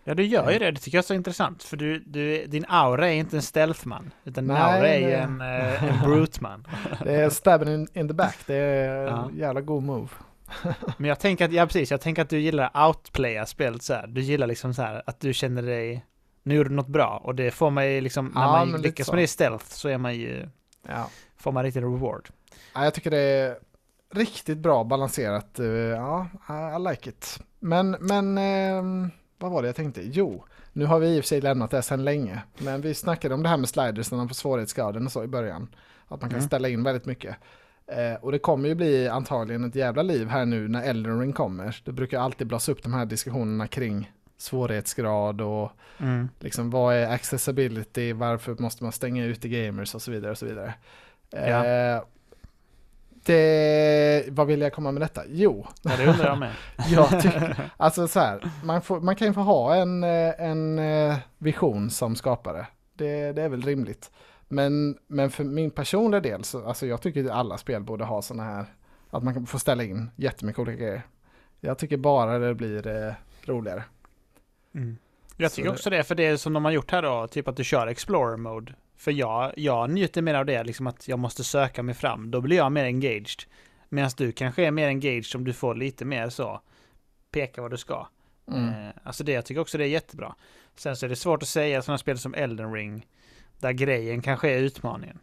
[0.03, 0.59] Ja, du gör ju Mm.
[0.59, 0.71] det.
[0.71, 1.63] Det tycker jag är så intressant.
[1.63, 4.11] För du, du, din aura är inte en stealthman.
[4.23, 6.67] Utan din aura är ju en, eh, en brute-man.
[7.03, 9.29] Det är stabben in, in the back, det är Ja.
[9.29, 10.07] en jävla god move.
[10.97, 14.07] Men jag tänker att, ja precis, jag tänker att du gillar outplaya spelet så här.
[14.07, 16.05] Du gillar liksom så här att du känner dig,
[16.43, 17.21] nu gjorde du något bra.
[17.23, 19.89] Och det får man ju liksom, när Ja, man lyckas med det i stealth så
[19.89, 20.49] är man ju,
[20.88, 21.10] Ja.
[21.38, 22.30] får man riktigt reward.
[22.76, 23.58] Ja, jag tycker det är
[24.13, 25.60] riktigt bra balanserat.
[25.60, 27.39] eh, Ja, I- like it.
[27.60, 30.02] Men, men ehm, vad var det jag tänkte?
[30.04, 32.41] Jo, nu har vi i och för sig lämnat det sedan länge.
[32.58, 35.67] Men vi snackade om det här med slidersarna på svårighetsgraden och så i början.
[36.08, 36.48] Att man kan Mm.
[36.48, 37.36] ställa in väldigt mycket.
[37.88, 41.34] Eh, och det kommer ju bli antagligen ett jävla liv här nu när Elden Ring
[41.34, 41.82] kommer.
[41.86, 44.12] Det brukar alltid blåsa upp de här diskussionerna kring
[44.43, 46.29] svårighetsgrad och Mm.
[46.39, 50.45] liksom vad är accessibility, varför måste man stänga ute gamers och så vidare och så
[50.45, 50.73] vidare.
[51.29, 51.65] Ja.
[51.65, 52.01] Eh,
[53.25, 55.21] det, vad vill jag komma med detta?
[55.27, 56.51] Jo, Ja, det undrar jag med.
[56.89, 60.79] jag tycker, alltså så här, man, får, man kan ju få ha en, eh, en
[60.79, 62.67] eh, vision som skapare.
[62.93, 64.12] Det, det är väl rimligt.
[64.47, 68.21] Men, men för min personliga del, så, alltså jag tycker att alla spel borde ha
[68.21, 68.65] sådana här,
[69.10, 71.01] att man kan få ställa in jättemycket olika grejer.
[71.60, 73.13] Jag tycker bara det blir eh,
[73.45, 73.84] roligare.
[74.75, 74.97] Mm.
[75.38, 77.57] Jag tycker det- också det, för det som de har gjort här då, typ att
[77.57, 78.73] du kör Explorer Mode.
[78.97, 82.31] För jag, jag njuter mer av det, liksom att jag måste söka mig fram.
[82.31, 83.43] Då blir jag mer engaged.
[83.89, 86.62] Medan du kanske är mer engaged om du får lite mer så,
[87.31, 88.07] peka vad du ska.
[88.51, 88.69] Mm.
[88.69, 90.36] Eh, alltså det, jag tycker också det är jättebra.
[90.75, 93.07] Sen så är det svårt att säga sådana spel som Elden Ring,
[93.59, 95.19] där grejen kanske är utmaningen.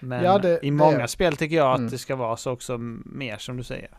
[0.00, 1.90] Men Ja, det- i många det- spel tycker jag att Mm.
[1.90, 3.90] det ska vara så också mer som du säger.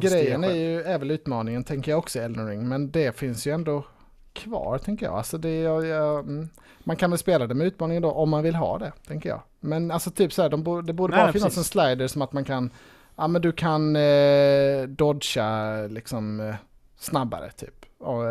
[0.00, 3.46] Grejen är ju, är väl utmaningen tänker jag också i Elden Ring, men det finns
[3.46, 3.84] ju ändå
[4.32, 5.14] kvar tänker jag.
[5.14, 6.48] Alltså det, jag, jag, mm,
[6.84, 9.40] man kan väl spela det med utmaningen då om man vill ha det, tänker jag.
[9.60, 11.58] Men alltså typ så här, de borde, det borde Nej, bara finnas precis.
[11.58, 12.70] en slider som att man kan,
[13.16, 16.54] ja men du kan eh, dodga liksom eh,
[16.96, 17.84] snabbare typ.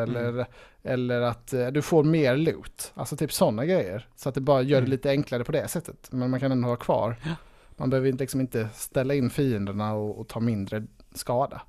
[0.03, 0.45] Eller, Mm.
[0.83, 4.07] eller att eh, du får mer loot, alltså typ sådana grejer.
[4.15, 4.89] Så att det bara gör det Mm.
[4.91, 6.07] lite enklare på det sättet.
[6.11, 7.15] Men man kan ändå ha kvar.
[7.23, 7.29] Ja.
[7.77, 10.83] Man behöver liksom inte ställa in fienderna och, och ta mindre
[11.13, 11.61] skada.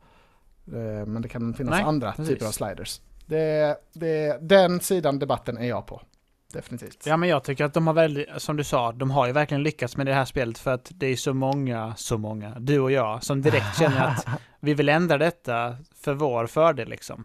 [0.67, 2.29] Eh, Men det kan finnas Nej, andra precis.
[2.35, 3.01] typer av sliders.
[3.33, 6.03] Det, det, den sidan debatten är jag på.
[6.53, 7.07] Definitivt.
[7.07, 9.63] Ja men jag tycker att de har väldigt, som du sa, de har ju verkligen
[9.63, 12.93] lyckats med det här spelet för att det är så många, så många, du och
[12.93, 14.27] jag, som direkt känner att
[14.61, 17.25] vi vill ändra detta för vår fördel liksom.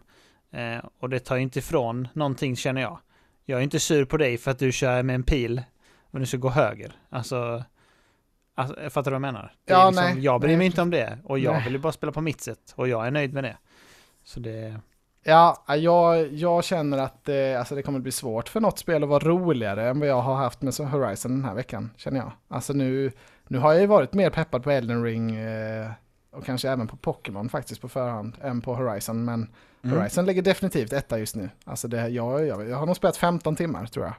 [0.50, 2.98] Eh, och det tar ju inte ifrån någonting känner jag.
[3.44, 5.62] Jag är inte sur på dig för att du kör med en pil
[6.10, 6.92] och du ska gå höger.
[7.10, 7.64] Alltså,
[8.54, 9.52] alltså fattar du vad jag menar?
[9.64, 11.64] Ja, liksom, nej, jag bryr nej, mig inte om det och jag nej.
[11.64, 13.56] vill ju bara spela på mitt sätt och jag är nöjd med det.
[14.24, 14.80] Så det,
[15.22, 19.08] Ja, jag, jag känner att det, alltså det kommer bli svårt för något spel att
[19.08, 22.30] vara roligare än vad jag har haft med Horizon den här veckan, känner jag.
[22.48, 23.12] Alltså nu,
[23.48, 25.90] nu har jag ju varit mer peppad på Elden Ring eh,
[26.32, 29.24] och kanske även på Pokémon faktiskt på förhand, än på Horizon.
[29.24, 29.50] Men
[29.82, 29.98] Mm.
[29.98, 31.50] Horizon ligger definitivt etta just nu.
[31.64, 34.14] Alltså det, jag, jag, jag har nog spelat 15 timmar tror jag.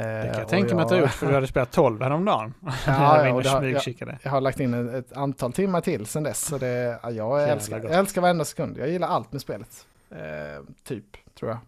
[0.00, 2.02] Eh, Det kan jag tänka mig att du har gjort för du hade spelat 12
[2.02, 2.54] häromdagen.
[2.60, 4.18] Ja, jag ja, och har- smygkikade.
[4.22, 6.40] Jag har lagt in ett, ett antal timmar till sen dess.
[6.46, 7.90] Så det, ja, jag, Jävla älskar, gott.
[7.90, 8.78] jag älskar varenda sekund.
[8.78, 9.86] Jag gillar allt med spelet.
[10.14, 11.58] Eh, typ, tror jag.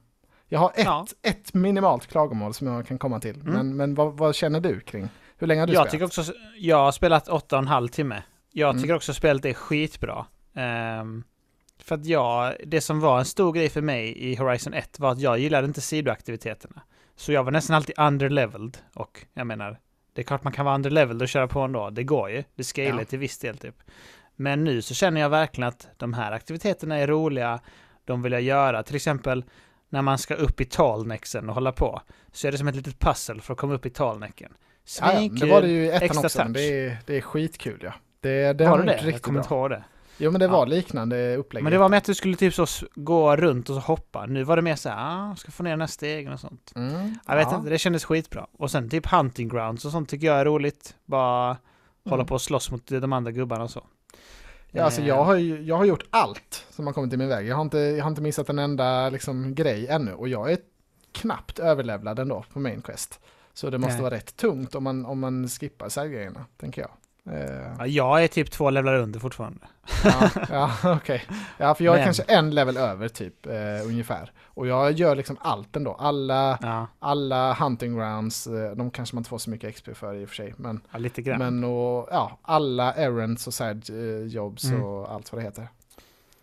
[0.48, 1.06] Jag har ett, Ja.
[1.22, 3.40] ett minimalt klagomål som jag kan komma till.
[3.40, 3.52] Mm.
[3.52, 5.08] Men, men vad, vad känner du kring?
[5.38, 5.90] Hur länge har du Jag spelat?
[6.12, 8.22] tycker också, jag har spelat 8,5 timme.
[8.52, 8.82] Jag Mm.
[8.82, 10.26] tycker också spelet är skitbra.
[10.54, 11.24] Ehm,
[11.78, 15.12] för att jag, det som var en stor grej för mig i Horizon 1 var
[15.12, 16.82] att jag gillade inte sidoaktiviteterna.
[17.16, 18.78] Så jag var nästan alltid underleveled.
[18.94, 19.78] Och jag menar,
[20.12, 21.90] det är klart man kan vara underleveled och köra på ändå.
[21.90, 22.44] Det går ju.
[22.54, 23.04] Det scalar Ja.
[23.04, 23.76] till viss del typ.
[24.36, 27.60] Men nu så känner jag verkligen att de här aktiviteterna är roliga.
[28.06, 28.82] De vill jag göra.
[28.82, 29.44] Till exempel
[29.88, 32.00] när man ska upp i talnexen och hålla på.
[32.32, 34.52] Så är det som ett litet pussel för att komma upp i talnäcken.
[35.00, 36.48] Ja, ja, det var det ju i ettan också, touch.
[36.54, 37.92] det är, det är skitkul ja.
[38.20, 38.96] Det, det var har det de det?
[38.98, 39.84] Jag riktigt kommer inte ihåg det.
[40.18, 40.52] Jo men det Ja.
[40.52, 41.62] var liknande upplägg.
[41.64, 44.26] Men det var med att du skulle typ så gå runt och så hoppa.
[44.26, 44.96] Nu var det mer så här,
[45.32, 46.72] ah, ska få ner den här stegen och sånt.
[46.76, 47.56] Mm, Jag vet ja.
[47.56, 48.46] inte, det kändes skitbra.
[48.52, 50.94] Och sen typ hunting grounds och sånt tycker jag är roligt.
[51.04, 51.56] Bara
[52.04, 52.26] hålla Mm.
[52.26, 53.84] på och slåss mot de andra gubbarna och så.
[54.76, 57.46] Ja, alltså jag har, ju, jag har gjort allt som har kommit i min väg.
[57.46, 60.58] Jag har inte, jag har inte missat en enda liksom, grej ännu och jag är
[61.12, 63.20] knappt överlevlad ändå på main quest.
[63.54, 64.02] Så det måste Nej.
[64.02, 66.90] vara rätt tungt om man, om man skippar sidegrejerna, tänker jag.
[67.32, 69.58] Eh, ja, Jag är typ två levlar under fortfarande.
[70.04, 71.22] ja, ja okej.
[71.58, 73.52] Ja, för jag är Men- kanske en level över typ, eh,
[73.86, 74.32] ungefär.
[74.44, 75.92] Och jag gör liksom allt ändå.
[75.94, 80.14] Alla, Ja, alla hunting grounds, eh, de kanske man inte får så mycket XP för
[80.14, 80.54] i och för sig.
[80.56, 81.38] Men, ja lite grann.
[81.38, 84.82] men och, ja, alla errands och side eh, jobs Mm.
[84.84, 85.62] och allt vad det heter.
[85.62, 85.70] Vet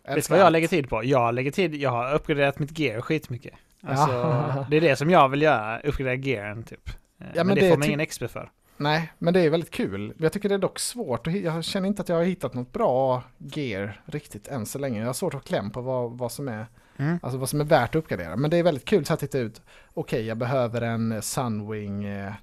[0.05, 0.51] du Älskar vad jag allt.
[0.53, 1.03] lägger tid på?
[1.03, 3.53] Jag lägger tid, jag har uppgraderat mitt gear skitmycket.
[3.87, 4.65] Alltså, Ja.
[4.69, 6.89] det är det som jag vill göra, uppgradera gearen typ.
[6.89, 6.93] Eh,
[7.35, 8.51] men, men det, det får man typ- ingen XP för.
[8.77, 10.13] Nej, men det är väldigt kul.
[10.17, 11.27] Jag tycker det är dock svårt.
[11.27, 14.99] Jag känner inte att jag har hittat något bra gear riktigt än så länge.
[14.99, 16.65] Jag har svårt att kläm på vad, vad, som är,
[16.97, 17.19] Mm.
[17.23, 18.35] alltså vad som är värt att uppgradera.
[18.35, 19.61] Men det är väldigt kul så att titta ut.
[19.93, 22.33] Okej, jag behöver en Sunwing eh,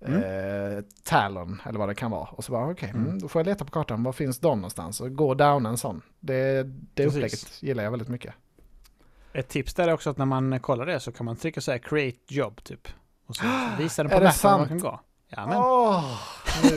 [0.00, 2.28] eh, Talon eller vad det kan vara.
[2.28, 3.06] Och så bara okej, Mm.
[3.06, 4.02] mm, då får jag leta på kartan.
[4.02, 5.00] Var finns de någonstans?
[5.00, 6.02] Och gå down en sån.
[6.20, 7.14] Det, det Precis.
[7.16, 8.34] upplägget gillar jag väldigt mycket.
[9.32, 11.70] Ett tips där är också att när man kollar det så kan man trycka så
[11.70, 12.88] här create job typ.
[13.26, 13.44] Och så
[13.78, 15.00] visar den på mappen man kan gå.
[15.28, 16.04] Ja, men Åh,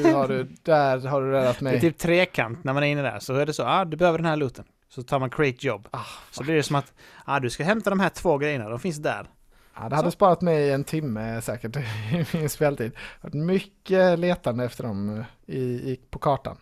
[0.04, 1.76] nu har du, där har du räddat det mig.
[1.76, 3.20] är typ trekant när man är inne där.
[3.20, 4.66] Så är det så, ah, du behöver den här looten.
[4.90, 5.88] Så tar man create job.
[5.92, 6.00] Ah,
[6.32, 6.94] Så blir det som att,
[7.26, 9.28] ah, du ska hämta de här två grejerna, de finns där.
[9.76, 10.12] Ja, det hade Så.
[10.12, 12.92] sparat mig en timme säkert i min speltid.
[13.22, 16.58] Det Mycket letande efter dem i, i, på kartan.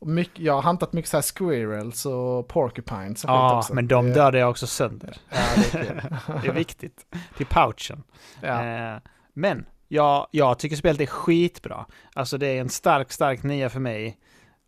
[0.00, 3.74] Mycket, jag har hantat mycket så här squirrels och porcupines och Ja, också.
[3.74, 5.16] men de Det- dödade jag också sönder.
[5.28, 5.36] Ja,
[5.72, 6.16] det är.
[6.42, 7.06] Det är viktigt.
[7.36, 8.02] Till pouchen.
[8.40, 8.64] ja.
[8.94, 8.98] Eh,
[9.34, 11.86] men jag, jag tycker spelet är skitbra.
[12.14, 14.18] Alltså det är en stark, stark nia för mig.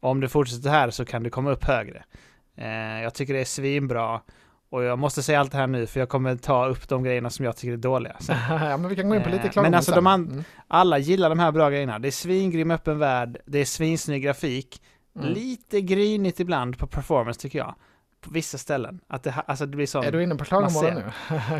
[0.00, 2.04] Om du fortsätter här så kan du komma upp högre.
[2.56, 4.20] Eh, jag tycker det är svinbra.
[4.70, 7.30] Och jag måste säga allt det här nu för jag kommer ta upp de grejerna
[7.30, 8.16] som jag tycker är dåliga.
[8.48, 10.44] ja, men vi kan gå in på lite Eh, klagomål men alltså, de Mm.
[10.68, 11.98] Alla gillar de här bra grejerna.
[11.98, 14.82] Det är svingrym öppen värld, det är svinsnygg grafik.
[15.16, 15.28] Mm.
[15.28, 17.74] Lite grynigt ibland på performance tycker jag.
[18.20, 19.00] På vissa ställen.
[19.08, 20.04] Att det, alltså det blir sån...
[20.04, 21.12] Är du inne på klagomålen nu?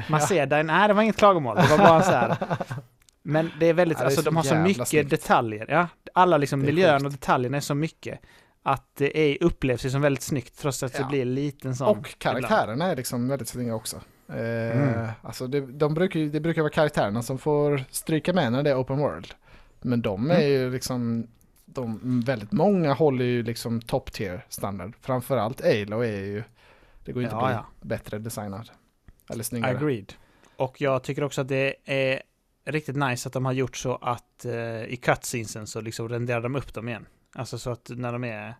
[0.08, 2.36] Man ser där, nej det var inget klagomål, det var bara så här.
[3.30, 5.10] Men det är väldigt, Ja, det är alltså så de har så mycket snyggt.
[5.10, 5.66] detaljer.
[5.68, 8.20] Ja, alla liksom miljön och detaljerna är så mycket.
[8.62, 10.98] Att det är, upplevs som väldigt snyggt trots att Ja.
[11.00, 11.88] det blir en liten sån.
[11.88, 13.96] Och karaktärerna är liksom väldigt snygga också.
[14.28, 15.08] Eh, Mm.
[15.22, 18.80] Alltså det, de brukar, det brukar vara karaktärerna som får stryka med när det är
[18.80, 19.34] open world.
[19.80, 20.48] Men de är Mm.
[20.50, 21.26] ju liksom,
[21.66, 24.92] de, väldigt många håller ju liksom top tier standard.
[25.00, 26.42] Framförallt Alo är ju,
[27.04, 27.66] det går ju inte Ja, att bli ja.
[27.80, 28.70] bättre designad.
[29.30, 29.76] Eller snyggare.
[29.76, 30.12] Agreed.
[30.56, 32.22] Och jag tycker också att det är
[32.70, 36.56] riktigt nice att de har gjort så att eh, i cutscenesen så liksom renderar de
[36.56, 37.06] upp dem igen.
[37.34, 38.54] Alltså så att när de är ja,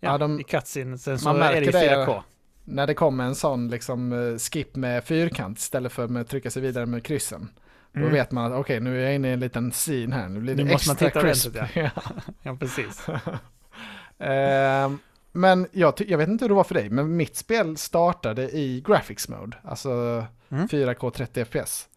[0.00, 2.06] Ja, de- i cutscenesen så är det det.
[2.06, 2.22] 4K.
[2.64, 6.62] När det kommer en sån liksom eh, skip med fyrkant istället för att trycka sig
[6.62, 7.48] vidare med kryssen.
[7.92, 8.12] Då Mm.
[8.12, 10.54] vet man att okej nu är jag inne i en liten scene här, nu blir
[10.54, 11.46] det Nu måste man extra titta crisp.
[11.56, 11.92] ordentligt,
[12.42, 13.06] Ja, precis.
[14.18, 14.98] Ehm,
[15.32, 18.80] men jag, jag vet inte hur det var för dig, men mitt spel startade i
[18.86, 20.68] graphics mode, alltså Mm.
[20.68, 21.88] 4K 30 FPS.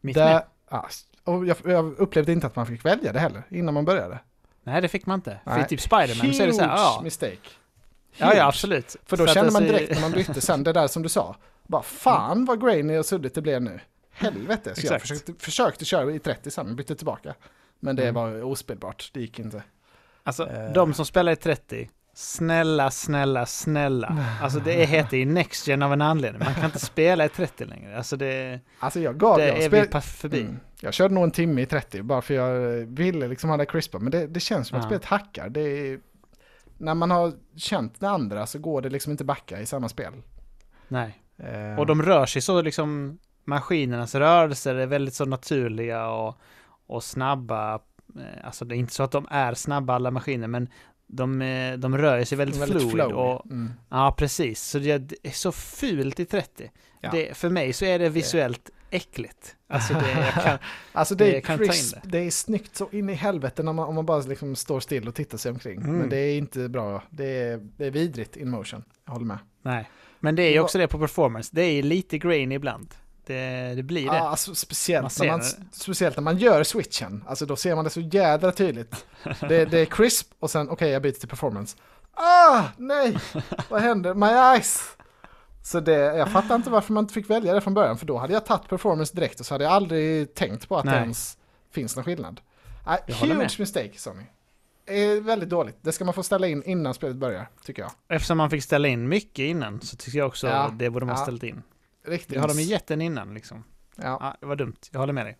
[0.00, 0.42] Mitt Där, med.
[0.70, 0.88] Ja,
[1.24, 4.18] och jag, jag upplevde inte att man fick välja det heller innan man började.
[4.62, 5.40] Nej, det fick man inte.
[5.44, 5.68] För Nej.
[5.68, 7.00] typ Spiderman så är det så här, ja.
[7.04, 7.38] mistake.
[8.16, 8.38] Ja, Huge.
[8.38, 8.96] ja, absolut.
[9.06, 11.08] För då att kände man alltså- direkt när man bytte sen, det där som du
[11.08, 11.36] sa.
[11.62, 13.80] Bara fan vad grainy och suddigt det blev nu.
[14.12, 14.74] Helvete.
[14.74, 17.34] Så jag försökte, försökte köra i 30 sen, men bytte tillbaka.
[17.80, 18.14] Men det Mm.
[18.14, 19.62] var ospelbart, det gick inte.
[20.22, 20.72] Alltså, Eh.
[20.72, 24.16] de som spelar i 30, snälla, snälla, snälla.
[24.42, 26.42] Alltså det heter ju Next Gen av en anledning.
[26.44, 27.96] Man kan inte spela i 30 längre.
[27.96, 30.40] Alltså det, Alltså jag gav, det jag är spel- vi förbi.
[30.40, 30.60] Mm.
[30.80, 32.54] Jag körde nog en timme i 30 bara för jag
[32.86, 33.98] ville liksom ha det crispa.
[33.98, 34.88] Men det, det känns som att Ja.
[34.88, 35.48] spelet hackar.
[35.48, 36.00] Det är,
[36.78, 40.12] när man har känt det andra så går det liksom inte backa i samma spel.
[40.88, 41.18] Nej.
[41.38, 46.38] Eh, Och de rör sig så liksom, maskinernas rörelser är väldigt så naturliga och,
[46.86, 47.74] och snabba.
[47.74, 50.68] Eh, Alltså det är inte så att de är snabba alla maskiner, men
[51.06, 52.90] de, eh, de rör sig väldigt, fluid.
[52.90, 53.12] flowy.
[53.14, 53.70] Och, Mm.
[53.90, 54.62] ja, precis.
[54.62, 56.70] Så det det är så fult i 30.
[57.00, 57.10] Ja.
[57.10, 59.56] Det, för mig så är det visuellt äckligt.
[59.68, 60.58] Alltså det, kan,
[60.92, 62.18] Alltså det Det är crisp, det.
[62.18, 65.14] är snyggt så in i helvete när man, om man bara liksom står still och
[65.14, 65.80] tittar sig omkring.
[65.80, 65.96] Mm.
[65.96, 68.84] Men det är inte bra, det är, det är vidrigt in motion.
[69.04, 69.38] Jag håller med.
[69.62, 69.90] nej.
[70.20, 71.50] Men det är ju också det på performance.
[71.52, 72.94] Det är lite grain ibland.
[73.26, 74.16] Det, det blir det.
[74.16, 75.56] Ja, alltså, speciellt, Man när man, det.
[75.70, 79.06] speciellt när man gör switchen, alltså då ser man det så jädra tydligt.
[79.40, 81.76] Det, det är crisp och sen okej jag byter till performance.
[82.14, 83.18] Ah, nej!
[83.68, 84.14] Vad händer?
[84.14, 84.96] My eyes!
[85.62, 88.18] Så det, jag fattar inte varför man inte fick välja det från början, för då
[88.18, 91.00] hade jag tagit performance direkt och så hade jag aldrig tänkt på att det Nej.
[91.00, 91.38] ens
[91.72, 92.40] finns någon skillnad.
[92.84, 93.54] Håller huge med.
[93.58, 94.22] mistake Sony.
[94.86, 95.78] Är väldigt dåligt.
[95.82, 97.90] Det ska man få ställa in innan spelet börjar, tycker jag.
[98.08, 101.16] Eftersom man fick ställa in mycket innan så tycker jag också Ja, det borde man
[101.16, 101.22] ja.
[101.22, 101.62] ställt in.
[102.04, 102.34] Riktigt.
[102.34, 103.64] Det har de ju gett en innan liksom.
[103.96, 104.18] Ja.
[104.20, 104.76] Ja, det var dumt.
[104.90, 105.38] Jag håller med dig.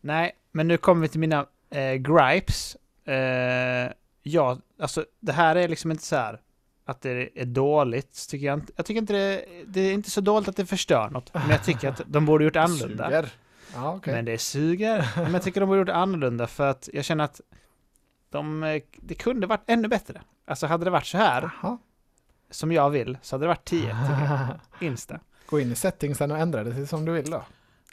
[0.00, 2.76] Nej, men nu kommer vi till mina eh, gripes.
[3.04, 6.40] Eh, ja, alltså det här är liksom inte så här
[6.84, 8.72] att det är dåligt, tycker jag inte.
[8.76, 11.64] Jag tycker inte det, det är inte så dåligt att det förstör något, men jag
[11.64, 13.04] tycker att de borde gjort annorlunda.
[13.04, 13.28] Suger.
[13.74, 14.14] Ja, okej.
[14.14, 15.08] Men det suger.
[15.16, 17.40] Men jag tycker de borde gjort annorlunda för att jag känner att
[18.30, 20.20] de, eh, det kunde varit ännu bättre.
[20.46, 21.78] Alltså hade det varit så här, Jaha.
[22.50, 24.48] som jag vill, så hade det varit 10 tycker jag.
[24.88, 25.20] Insta.
[25.50, 27.44] Gå in i settingsen och ändra det till som du vill då.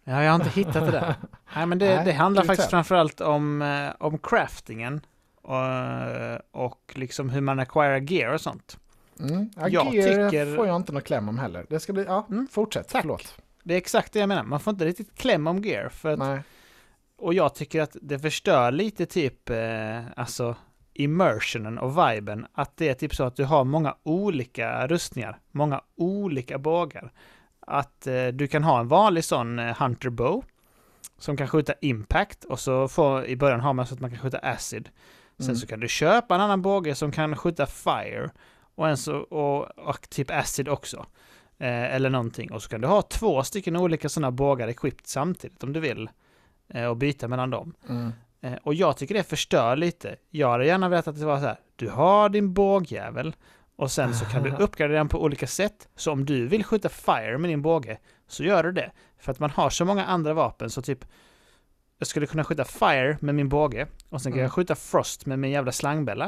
[0.03, 1.15] Ja, jag har inte hittat det där.
[1.55, 5.01] Nej, men det, Nej, det handlar faktiskt framförallt om, eh, om craftingen
[5.41, 8.77] och, och liksom hur man acquirar gear och sånt.
[9.19, 9.49] Mm.
[9.55, 11.65] Ja, Jag gear tycker- får jag inte någon kläm om heller.
[11.69, 13.01] Det ska bli, ja, Mm, fortsätt, tack.
[13.01, 13.37] förlåt.
[13.63, 14.43] Det är exakt det jag menar.
[14.43, 15.89] Man får inte riktigt kläm om gear.
[15.89, 16.39] För att, Nej.
[17.17, 20.55] och jag tycker att det förstör lite typ, eh, alltså
[20.93, 22.45] immersionen och viben.
[22.53, 27.11] Att det är typ så att du har många olika rustningar, många olika bågar.
[27.67, 30.43] Att eh, du kan ha en vanlig sån eh, hunter bow
[31.17, 34.19] som kan skjuta impact och så får, i början har man så att man kan
[34.19, 34.89] skjuta acid.
[35.37, 35.55] Sen Mm.
[35.55, 38.29] så kan du köpa en annan båge som kan skjuta fire
[38.75, 41.05] och, en så, och, och typ acid också.
[41.57, 42.51] Eh, eller någonting.
[42.51, 46.09] Och så kan du ha två stycken olika sådana bågar equipped samtidigt om du vill.
[46.69, 47.73] Eh, och byta mellan dem.
[47.89, 48.11] Mm.
[48.41, 50.15] Eh, och jag tycker det förstör lite.
[50.29, 51.59] Jag hade gärna velat att det var så här.
[51.75, 53.35] Du har din bågjävel
[53.75, 55.87] och sen så kan du uppgradera den på olika sätt.
[55.95, 58.91] Så om du vill skjuta fire med din båge så gör du det.
[59.19, 61.05] För att man har så många andra vapen så typ
[61.97, 64.43] jag skulle kunna skjuta fire med min båge och sen kan Mm.
[64.43, 66.25] jag skjuta frost med min jävla slangbella.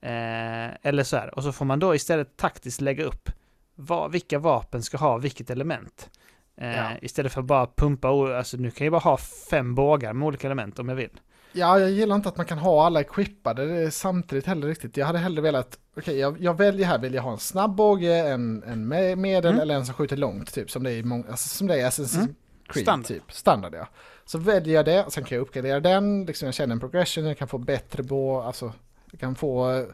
[0.00, 1.34] Eh, eller så här.
[1.34, 3.30] Och så får man då istället taktiskt lägga upp
[3.74, 6.10] vad, vilka vapen ska ha vilket element.
[6.56, 6.90] Eh, Ja.
[7.02, 9.16] Istället för att bara pumpa, alltså nu kan jag bara ha
[9.50, 11.20] fem bågar med olika element om jag vill.
[11.52, 14.96] Ja, jag gillar inte att man kan ha alla equippade det är samtidigt heller riktigt.
[14.96, 18.28] Jag hade hellre velat, okej jag, jag väljer här, vill jag ha en snabb båge,
[18.28, 19.62] en, en me- medel Mm.
[19.62, 21.90] eller en som skjuter långt typ, som det är i, många, alltså, som det är
[21.90, 22.34] Assassin's Mm.
[22.68, 23.06] Creed Standard.
[23.06, 23.32] typ.
[23.32, 23.88] Standard ja.
[24.24, 27.38] Så väljer jag det, sen kan jag uppgradera den, liksom jag känner en progression, jag
[27.38, 28.72] kan få bättre bå, alltså
[29.10, 29.84] jag kan få eh,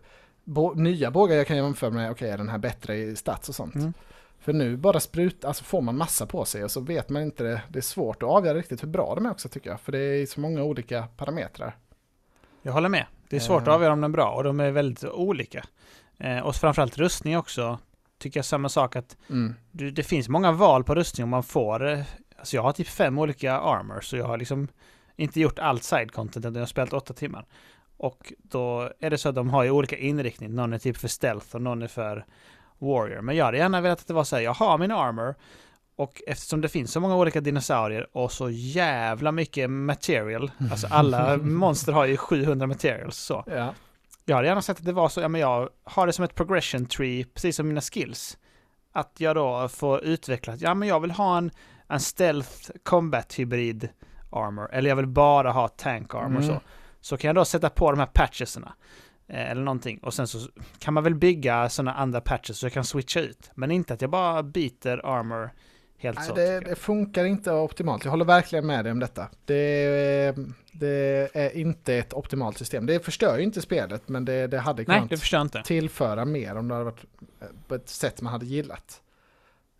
[0.44, 3.54] bå, nya bågar jag kan jämföra med, okej är den här bättre i stats och
[3.54, 3.74] sånt.
[3.74, 3.92] Mm.
[4.48, 7.44] För nu bara sprut, alltså får man massa på sig och så vet man inte
[7.44, 9.92] det, det är svårt att avgöra riktigt hur bra de är också tycker jag, för
[9.92, 11.76] det är så många olika parametrar.
[12.62, 13.06] Jag håller med.
[13.28, 13.68] Det är svårt Eh.
[13.68, 15.64] att avgöra om den är bra och de är väldigt olika.
[16.18, 17.78] Eh, och framförallt rustning också.
[18.18, 19.54] Tycker jag samma sak att Mm.
[19.70, 21.88] det finns många val på rustning och man får...
[21.88, 22.00] eh,
[22.38, 24.68] Alltså jag har typ fem olika armor så jag har liksom
[25.16, 27.46] inte gjort allt side content utan jag har spelat åtta timmar.
[27.96, 30.54] Och då är det så att de har ju olika inriktning.
[30.54, 32.26] Någon är typ för stealth och någon är för
[32.78, 33.20] warrior.
[33.20, 35.34] Men jag hade gärna velat att det var så här, jag har min armor
[35.96, 41.36] och eftersom det finns så många olika dinosaurier och så jävla mycket material, alltså alla
[41.42, 43.44] monster har ju 700 materials så.
[43.46, 43.74] Ja.
[44.24, 46.34] Jag hade gärna sett att det var så, ja men jag har det som ett
[46.34, 48.38] progression tree, precis som mina skills.
[48.92, 51.50] Att jag då får utveckla, att, ja men jag vill ha en,
[51.88, 53.88] en stealth combat hybrid
[54.30, 56.46] armor, eller jag vill bara ha tank armor Mm.
[56.46, 56.60] så.
[57.00, 58.72] Så kan jag då sätta på de här patchesarna.
[59.28, 59.98] Eh, eller någonting.
[60.02, 60.38] Och sen så
[60.78, 63.50] kan man väl bygga sådana andra patches så jag kan switcha ut.
[63.54, 65.50] Men inte att jag bara byter armor
[65.98, 66.34] helt Nej, så.
[66.34, 68.04] det, det funkar inte optimalt.
[68.04, 69.28] Jag håller verkligen med dig om detta.
[69.44, 70.34] Det,
[70.72, 72.86] det är inte ett optimalt system.
[72.86, 75.62] Det förstör ju inte spelet, men det, det hade Nej, kunnat inte.
[75.62, 77.04] tillföra mer om det hade varit
[77.40, 79.00] eh, på ett sätt man hade gillat.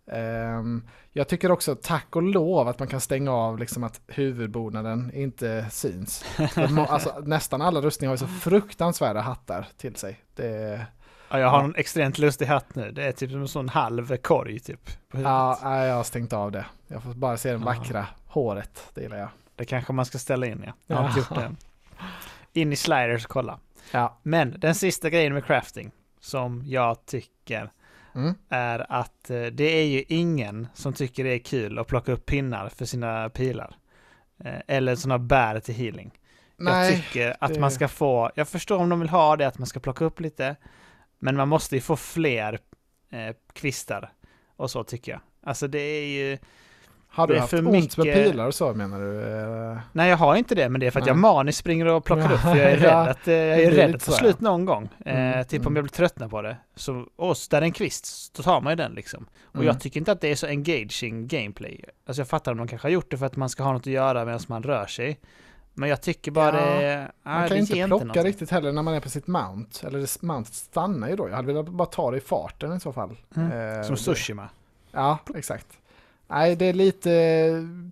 [0.09, 5.11] Ehm, jag tycker också, tack och lov, att man kan stänga av liksom att huvudbonaden
[5.13, 6.25] inte syns.
[6.89, 10.19] Alltså, nästan alla rustningar har ju så fruktansvärda hattar till sig.
[10.35, 10.85] Det,
[11.31, 11.63] Ja, jag har Ja.
[11.63, 12.91] en extremt lustig hatt nu.
[12.91, 14.89] Det är typ som en sån halv korg typ.
[15.11, 16.65] Ja, jag har stängt av det.
[16.87, 17.65] Jag får bara se det Ja.
[17.65, 19.29] vackra håret, det gillar jag.
[19.55, 20.73] Det kanske man ska ställa in ja.
[20.87, 21.41] Jag har inte Ja.
[21.41, 21.55] gjort
[22.53, 22.59] det.
[22.61, 23.59] In i sliders och kolla.
[23.91, 24.17] Ja.
[24.23, 27.71] Men den sista grejen med crafting som jag tycker
[28.19, 28.33] Mm.
[28.49, 32.25] är att eh, det är ju ingen som tycker det är kul att plocka upp
[32.25, 33.75] pinnar för sina pilar.
[34.43, 36.11] Eh, eller sådana bär till healing.
[36.57, 39.47] jag Nej, tycker att det- man ska få, jag förstår om de vill ha det,
[39.47, 40.55] att man ska plocka upp lite,
[41.19, 42.59] men man måste ju få fler
[43.11, 44.11] eh, kvistar
[44.55, 45.21] och så tycker jag.
[45.43, 46.37] Alltså det är ju,
[47.11, 47.65] har du är haft för ont
[47.97, 49.21] med mycket- pilar och så menar du?
[49.73, 51.21] Eh, nej jag har inte det, men det är för att jag Nej.
[51.21, 54.01] maniskt springer och plockar upp, för jag är rädd att, eh, jag är rädd att
[54.01, 54.89] så, slut någon gång.
[55.05, 55.75] Eh, Mm, typ om mm.
[55.75, 56.57] jag blir tröttna på det.
[56.75, 59.25] Så, och där är en kvist, då tar man ju den liksom.
[59.45, 59.67] Och Mm.
[59.67, 61.83] jag tycker inte att det är så engaging gameplay.
[62.07, 63.81] Alltså jag fattar om de kanske har gjort det för att man ska ha något
[63.81, 65.19] att göra medan man rör sig.
[65.73, 67.11] Men jag tycker bara Ja, det...
[67.23, 68.23] Man ah, kan det inte plocka någonting.
[68.23, 69.87] riktigt heller när man är på sitt mount.
[69.87, 71.29] Eller mountet stannar ju då.
[71.29, 73.17] Jag hade velat bara ta det i farten i så fall.
[73.35, 73.77] Mm.
[73.79, 74.49] Eh, Som Sushima.
[74.91, 75.67] Ja, exakt.
[76.29, 77.11] Nej, det är lite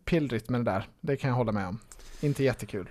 [0.05, 0.83] pillrigt med det där.
[1.01, 1.79] Det kan jag hålla med om.
[2.21, 2.89] Inte jättekul.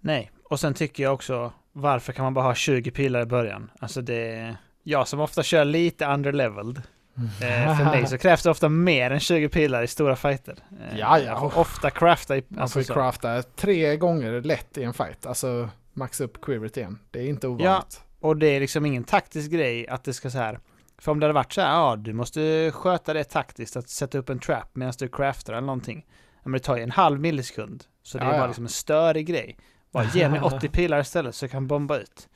[0.00, 3.70] Nej, och sen tycker jag också, varför kan man bara ha 20 pilar i början?
[3.78, 4.56] Alltså det...
[4.82, 6.82] Jag som ofta kör lite underleveled.
[7.16, 10.54] Eh, för mig så krävs det ofta mer än 20 pilar i stora fighter.
[10.90, 11.52] Eh, Ja, ja.
[11.54, 12.44] Ofta crafta i...
[12.48, 15.26] Man Alltså får crafta tre gånger lätt i en fight.
[15.26, 16.98] Alltså maxa upp quivret igen.
[17.10, 18.02] Det är inte ovanligt.
[18.20, 20.58] Och det är liksom ingen taktisk grej att det ska så här.
[21.02, 24.18] För om det hade varit så här, ja du måste sköta det taktiskt, att sätta
[24.18, 26.06] upp en trap medan du craftar eller någonting.
[26.42, 27.84] Men det tar ju en halv millisekund.
[28.02, 28.46] Så det Ja, är bara ja.
[28.46, 29.56] liksom en störig grej.
[29.92, 32.28] Bara ge mig 80 pilar istället så jag kan bomba ut.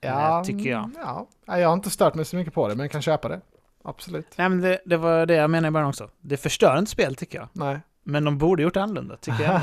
[0.00, 0.84] Ja, Eh, tycker jag.
[0.84, 1.28] mm, Ja.
[1.46, 3.40] Jag har inte stört mig så mycket på det, men jag kan köpa det.
[3.84, 4.26] Absolut.
[4.38, 6.08] Nej men det, det var det jag menade i början också.
[6.20, 7.48] Det förstör inte spel tycker jag.
[7.52, 7.80] Nej.
[8.02, 9.60] Men de borde gjort annorlunda tycker jag.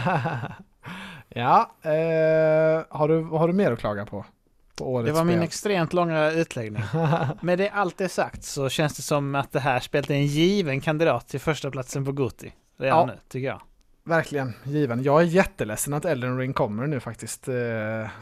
[1.29, 4.25] ja, eh, har, du, har du mer att klaga på?
[4.81, 5.43] På årets Det var min spel?
[5.43, 6.83] extremt långa utläggning.
[7.41, 10.25] Med det allt det sagt så känns det som att det här spelet är en
[10.25, 12.53] given kandidat till första platsen på Goti.
[12.77, 13.05] Redan Ja.
[13.05, 13.61] nu, tycker jag.
[14.03, 15.03] Verkligen given.
[15.03, 17.47] Jag är jätteledsen att Elden Ring kommer nu faktiskt.
[17.47, 17.53] Eh,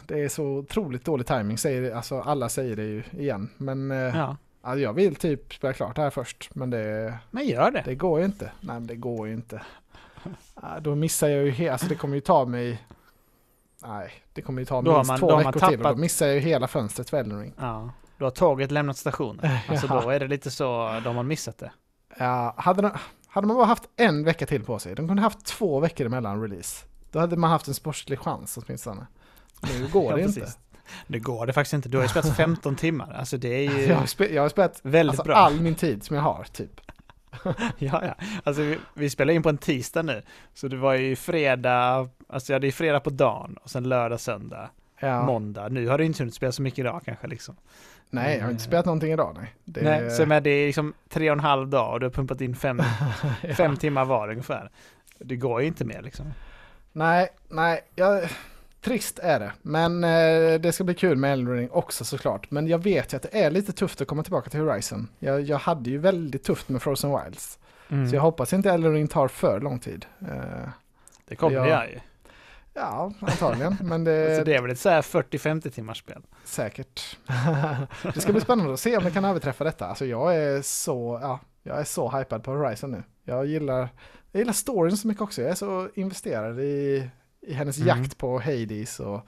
[0.08, 3.50] Det är så otroligt dålig timing säger alltså alla säger det ju igen.
[3.58, 4.38] Men eh, Ja.
[4.64, 6.50] ja, jag vill typ spela klart det här först.
[6.56, 7.82] Men det, Men gör det.
[7.86, 8.46] det går ju inte.
[8.46, 9.62] Nej, men det går ju inte.
[10.82, 12.84] Då missar jag ju helt, alltså det kommer ju ta mig
[13.84, 15.96] Nej, det kommer ju ta Då minst man- två då man veckor till och tappat-
[15.96, 17.54] då missar jag ju hela fönstret för Elden Ring.
[17.60, 17.90] Ja.
[18.18, 19.52] Då har tåget lämnat stationen.
[19.70, 20.02] Alltså Ja.
[20.02, 21.72] då är det lite så, de har missat det.
[22.18, 22.92] Ja, hade, de,
[23.28, 26.42] hade man bara haft en vecka till på sig, de kunde haft två veckor emellan
[26.42, 26.86] release.
[27.12, 29.08] Då hade man haft en sportslig chans åtminstone.
[29.62, 30.48] Nu går Ja, det inte.
[31.08, 31.90] Det går det faktiskt inte.
[31.90, 33.14] Du har ju spelat 15 timmar.
[33.20, 35.36] Alltså det är ju Jag har, spe, jag har spelat väldigt alltså, bra.
[35.36, 36.82] all min tid som jag har, typ.
[37.78, 38.16] Ja, ja.
[38.44, 40.22] Alltså vi, vi spelar in på en tisdag nu.
[40.54, 44.20] Så det var ju fredag, alltså jag hade ju fredag på dagen och sen lördag,
[44.20, 44.70] söndag,
[45.02, 45.24] Ja.
[45.26, 45.70] måndag.
[45.70, 47.56] Nu har du inte hunnit spela så mycket idag kanske liksom.
[48.10, 49.36] Nej, jag har inte spelat någonting idag.
[49.40, 52.06] Nej, det, Nej, så med det är liksom tre och en halv dag och du
[52.06, 52.82] har pumpat in fem,
[53.42, 53.54] ja.
[53.56, 54.70] fem timmar var ungefär.
[55.20, 56.34] Det går ju inte mer liksom.
[56.92, 58.30] Nej, nej, jag,
[58.82, 59.52] trist är det.
[59.62, 62.52] Men eh, det ska bli kul med Elden Ring också såklart.
[62.52, 65.08] Men jag vet ju att det är lite tufft att komma tillbaka till Horizon.
[65.20, 67.60] Jag, jag hade ju väldigt tufft med Frozen Wilds.
[67.90, 68.10] Mm.
[68.10, 70.06] Så jag hoppas inte Elden Ring tar för lång tid.
[70.22, 70.70] Eh,
[71.26, 71.80] Det kommer Ja.
[71.80, 72.00] det ju.
[72.74, 73.78] Ja, antagligen.
[73.82, 76.22] men det, Så det är väl ett så här 40-50 timmars spel.
[76.44, 77.18] Säkert.
[78.14, 79.86] det ska bli spännande att se om det kan överträffa detta.
[79.88, 83.04] Alltså jag är så, ja, jag är så hypad på Horizon nu.
[83.24, 83.90] Jag gillar,
[84.32, 85.42] jag gillar storyn så mycket också.
[85.42, 87.10] Jag är så investerad i,
[87.48, 87.88] i hennes Mm.
[87.88, 89.22] jakt på Hades och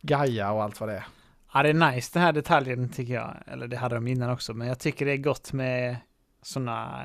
[0.00, 1.06] Gaia och allt vad det är.
[1.54, 3.34] Ja, det är nice den här detaljen tycker jag.
[3.46, 5.96] Eller det hade de innan också, men jag tycker det är gott med
[6.42, 7.04] sådana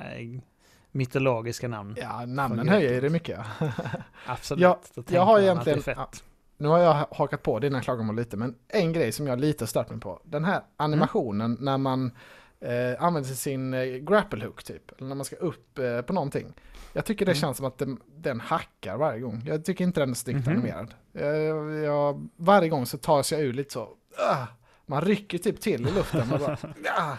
[0.92, 1.96] mytologiska namn.
[2.00, 3.40] Ja, namnen höjer det mycket.
[4.26, 4.62] Absolut.
[4.62, 6.24] Ja, jag tänker har egentligen- det är fett.
[6.58, 9.90] Nu har jag hakat på dina klagomål lite, men en grej som jag lite stört
[9.90, 10.22] mig på.
[10.24, 12.12] Den här animationen när man
[12.60, 16.54] eh, använder sin eh, grapple hook typ, eller när man ska upp eh, på någonting.
[16.94, 17.40] Jag tycker det Mm.
[17.42, 19.44] känns som att den, den hackar varje gång.
[19.46, 20.56] Jag tycker inte den är snyggt Mhm.
[20.58, 20.94] animerad.
[21.12, 23.90] Jag, jag, varje gång så tas jag ur lite så,
[24.30, 24.46] ah,
[24.86, 26.58] man rycker typ till i luften och bara,
[26.98, 27.18] ah.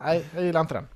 [0.00, 0.88] Nej, jag gillar inte den.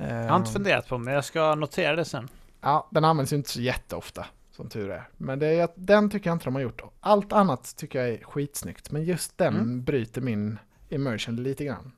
[0.00, 2.28] Jag har inte Eh, funderat på men jag ska notera det sen.
[2.60, 5.08] Ja, den används ju inte så jätteofta, som tur är.
[5.16, 6.82] Men det, är- den tycker jag inte de har gjort.
[7.00, 9.84] Allt annat tycker jag är skitsnyggt, men just den Mm.
[9.84, 11.92] bryter min immersion lite grann.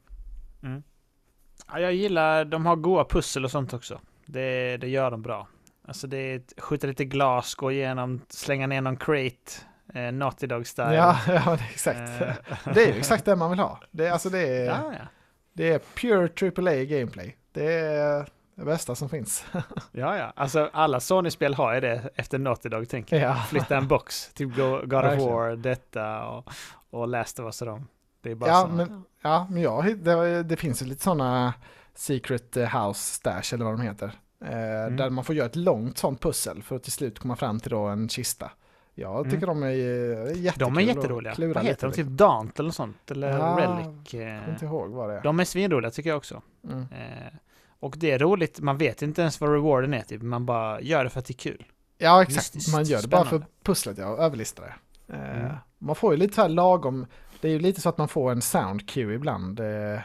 [1.72, 4.00] Ja, jag gillar, de har goa pussel och sånt också.
[4.26, 5.48] Det, det gör de bra.
[5.88, 9.52] Alltså det är skjuta lite glas, gå igenom, slänga ner någon crate,
[9.94, 10.94] eh, Naughty Dog style.
[10.94, 11.98] Ja, ja exakt.
[11.98, 12.32] Eh,
[12.74, 13.80] Det är ju exakt det man vill ha.
[13.90, 15.04] Det är, alltså det är, ja, ja.
[15.52, 17.36] det är pure AAA gameplay.
[17.52, 19.44] Det är det bästa som finns.
[19.92, 20.32] ja, ja.
[20.36, 23.30] Alltså alla Sony-spel har ju det efter Naughty Dog tänker jag.
[23.30, 25.18] Ja, Flytta en box, typ Go- God of.
[25.18, 26.48] War, detta och,
[26.90, 27.86] och Last of Us och dem.
[28.22, 28.74] Det är bara ja såna.
[28.74, 31.54] men, ja, men jag, det, det finns ju lite sådana
[31.94, 34.12] Secret House Stash eller vad de heter.
[34.44, 34.96] Eh, Mm.
[34.96, 37.70] Där man får göra ett långt sånt pussel för att till slut komma fram till
[37.70, 38.50] då en kista.
[38.94, 39.30] Jag Mm.
[39.30, 39.74] tycker de är eh,
[40.42, 41.34] jättekul De är jätteroliga.
[41.54, 41.92] Vad heter de?
[41.92, 42.16] Typ liksom.
[42.16, 43.10] Dante eller sånt?
[43.10, 43.86] Eller Ja, Relic?
[44.14, 45.22] Jag kommer eh, inte ihåg vad det är.
[45.22, 46.42] De är svinroliga tycker jag också.
[46.64, 46.80] Mm.
[46.80, 47.32] Eh,
[47.80, 51.04] och det är roligt, man vet inte ens vad rewarden är typ, man bara gör
[51.04, 51.64] det för att det är kul.
[51.98, 52.36] Ja, exakt.
[52.54, 53.46] Mystiskt Man gör det bara för spännande.
[53.64, 54.74] pusslet, ja, och överlistar det.
[55.14, 55.56] Eh, Mm.
[55.78, 57.06] Man får ju lite så här lagom,
[57.40, 59.60] det är ju lite så att man får en sound cue ibland.
[59.60, 60.00] Eh,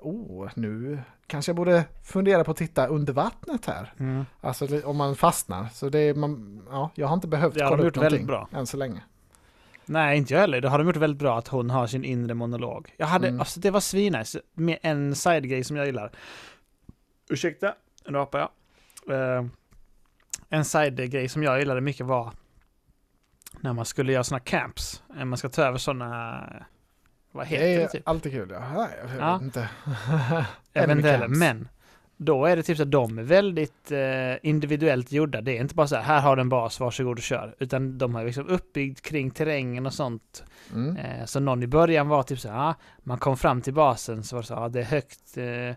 [0.00, 3.92] oh, nu kanske jag borde fundera på att titta under vattnet här.
[4.40, 5.66] Alltså li- om man fastnar.
[5.72, 8.48] Så det är, man, ja, jag har inte behövt Det har kolla upp någonting bra.
[8.52, 9.02] än så länge.
[9.88, 10.60] Nej, inte jag heller.
[10.60, 12.94] Det har de gjort väldigt bra att hon har sin inre monolog.
[12.96, 13.40] Jag hade, Mm.
[13.40, 14.40] alltså det var svinnice.
[14.54, 16.10] Med en side-grej som jag gillar.
[17.30, 17.74] Ursäkta,
[18.06, 19.36] nu rapar jag.
[19.38, 19.44] Eh,
[20.48, 22.32] en side-grej som jag gillade mycket var
[23.60, 25.02] när man skulle göra sådana camps.
[25.18, 26.42] Eh, Man ska ta över sådana,
[27.32, 28.08] vad heter Det det, är typ?
[28.08, 28.50] alltid kul.
[28.50, 29.32] Ja, nej, jag Ja.
[29.34, 29.68] vet inte.
[30.72, 31.68] Jag vet inte heller, men
[32.16, 35.40] då är det typ så att de är väldigt eh, individuellt gjorda.
[35.40, 37.54] Det är inte bara så här, här har du en bas, varsågod och kör.
[37.58, 40.44] Utan de har liksom uppbyggt kring terrängen och sånt.
[40.74, 40.96] Mm.
[40.96, 44.24] Eh, så någon i början var typ så här, ah, man kom fram till basen
[44.24, 45.76] så var det så, ah, det är högt eh,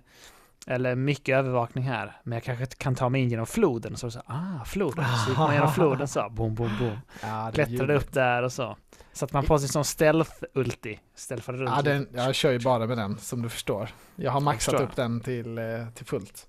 [0.67, 2.17] eller mycket övervakning här.
[2.23, 3.97] Men jag kanske kan ta mig in genom floden.
[3.97, 5.05] Så så, ah, floden.
[5.25, 6.97] Så gick man genom floden så, boom, boom, boom.
[7.21, 8.77] Ja, Klättrade upp där och så.
[9.13, 10.97] Satt man på sig sån stealth-ulti.
[11.15, 13.89] Stealthade runt Ja, den, jag kör ju bara med den som du förstår.
[14.15, 14.87] Jag har maxat förstår.
[14.87, 15.63] upp den till, eh,
[15.95, 16.47] till fullt.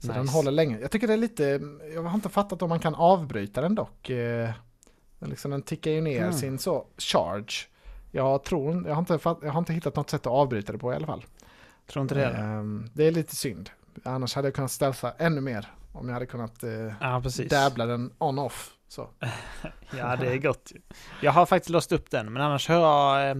[0.00, 0.18] Så Nice.
[0.18, 0.78] den håller länge.
[0.80, 1.60] Jag tycker det är lite,
[1.94, 4.10] jag har inte fattat om man kan avbryta den dock.
[4.10, 4.50] Eh,
[5.18, 6.32] Den, liksom, den tickar ju ner Mm.
[6.32, 7.52] sin så charge.
[8.10, 10.92] Jag tror, jag har, inte jag har inte hittat något sätt att avbryta det på
[10.92, 11.24] i alla fall.
[11.92, 12.26] Tror inte det.
[12.26, 13.70] Ehm, det är lite synd.
[14.04, 15.66] Annars hade jag kunnat stealtha ännu mer.
[15.92, 16.70] Om jag hade kunnat eh,
[17.00, 17.50] Ja, precis.
[17.50, 18.70] dabbla den on-off.
[19.98, 20.72] Ja, det är gott.
[21.22, 23.36] Jag har faktiskt låst upp den, men annars har jag eh,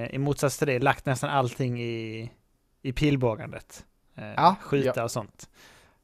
[0.00, 2.30] eh, i motsats till det lagt nästan allting i,
[2.82, 3.84] i pilbågandet.
[4.16, 5.02] Eh, Ja, skjuta ja.
[5.04, 5.48] och sånt.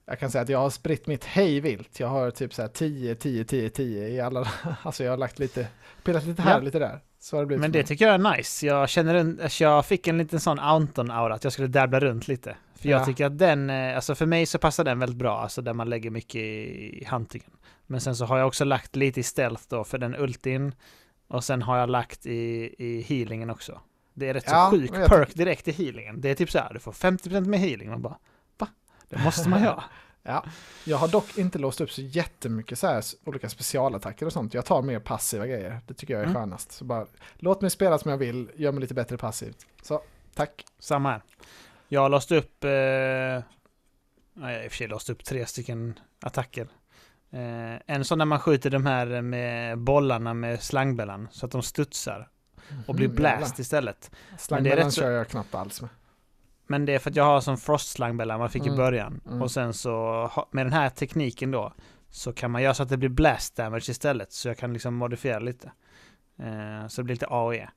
[0.06, 2.00] Jag kan säga att jag har spritt mitt hej vilt.
[2.00, 4.48] Jag har typ så här 10, 10, 10, 10 i alla.
[4.82, 5.68] Alltså jag har lagt lite,
[6.04, 6.56] pillat lite här Ja.
[6.56, 7.00] och lite där.
[7.21, 8.66] Så det blivit Men det tycker jag är nice.
[8.66, 12.29] Jag känner en, alltså jag fick en liten sån Anton-aura att jag skulle dabbla runt
[12.29, 12.57] lite.
[12.75, 13.05] För jag Ja.
[13.05, 15.91] tycker att den, eh, alltså för mig så passar den väldigt bra, alltså där man
[15.91, 17.51] lägger mycket i, huntingen.
[17.87, 20.75] Men sen så har jag också lagt lite i stealth då för den ultin.
[21.29, 23.81] Och sen har jag lagt i, i healingen också.
[24.14, 26.21] Det är rätt Ja, så sjuk perk direkt i healingen.
[26.21, 27.91] Det är typ så här, du får 50% med healing.
[27.91, 28.16] Man bara,
[28.59, 28.69] va?
[29.09, 29.85] Det måste man göra.
[30.29, 30.45] Ja.
[30.85, 34.55] Jag har dock inte låst upp så jättemycket så här olika specialattacker och sånt.
[34.55, 35.81] Jag tar mer passiva grejer.
[35.87, 36.35] Det tycker jag är Mm.
[36.41, 36.72] skönast.
[36.72, 39.66] Så bara, låt mig spela som jag vill, gör mig lite bättre passivt.
[39.83, 40.03] Så,
[40.35, 40.64] tack.
[40.79, 41.22] Samma här.
[41.89, 43.43] Jag har låst upp, eh, nej,
[44.35, 46.68] jag har i och för sig låst upp tre stycken attacker.
[47.31, 51.62] Eh, en sån när man skjuter de här med bollarna med slangbällan så att de
[51.62, 52.29] studsar
[52.87, 53.61] och blir Mm, blast jävlar.
[53.61, 54.11] istället.
[54.39, 55.91] Slangbällan så- kör jag knappt alls med.
[56.69, 59.21] Men det är för att jag har som frost-slangbälla man fick i Mm, början.
[59.27, 59.43] mm.
[59.43, 61.73] Och sen så med den här tekniken då
[62.11, 64.33] så kan man göra så att det blir blast damage istället.
[64.33, 65.73] Så jag kan liksom modifiera lite.
[66.39, 67.69] Eh, så det blir lite AOE.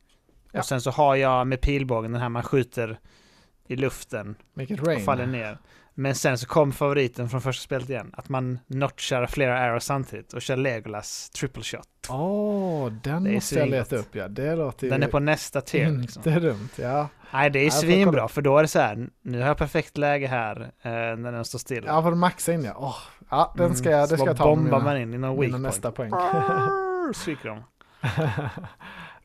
[0.52, 0.60] Ja.
[0.60, 3.00] Och sen så har jag med pilbågen den här man skjuter
[3.68, 5.06] i luften Make it och rain.
[5.06, 5.58] faller ner.
[6.02, 8.12] Men sen så kom favoriten från första spelet igen.
[8.18, 11.88] Att man notchar flera arrows samtidigt och kör Legolas triple shot.
[12.10, 14.28] Åh, den Det måste jag leta upp ja.
[14.28, 16.24] Det låter ju Den är på nästa tier inte liksom.
[16.24, 16.70] dumt.
[16.76, 17.08] Ja.
[17.34, 19.08] Nej det är får svinbra för då är det så här.
[19.22, 21.84] Nu har jag perfekt läge här eh, när den står still.
[21.88, 22.74] Ja, för maxa in ja.
[22.78, 22.98] Åh,
[23.30, 25.40] ja, den ska jag, Mm, det ska jag ta bombar mina, man in i någon
[25.40, 25.64] weak point.
[25.64, 26.12] nästa poäng.
[27.14, 27.64] Stryker de.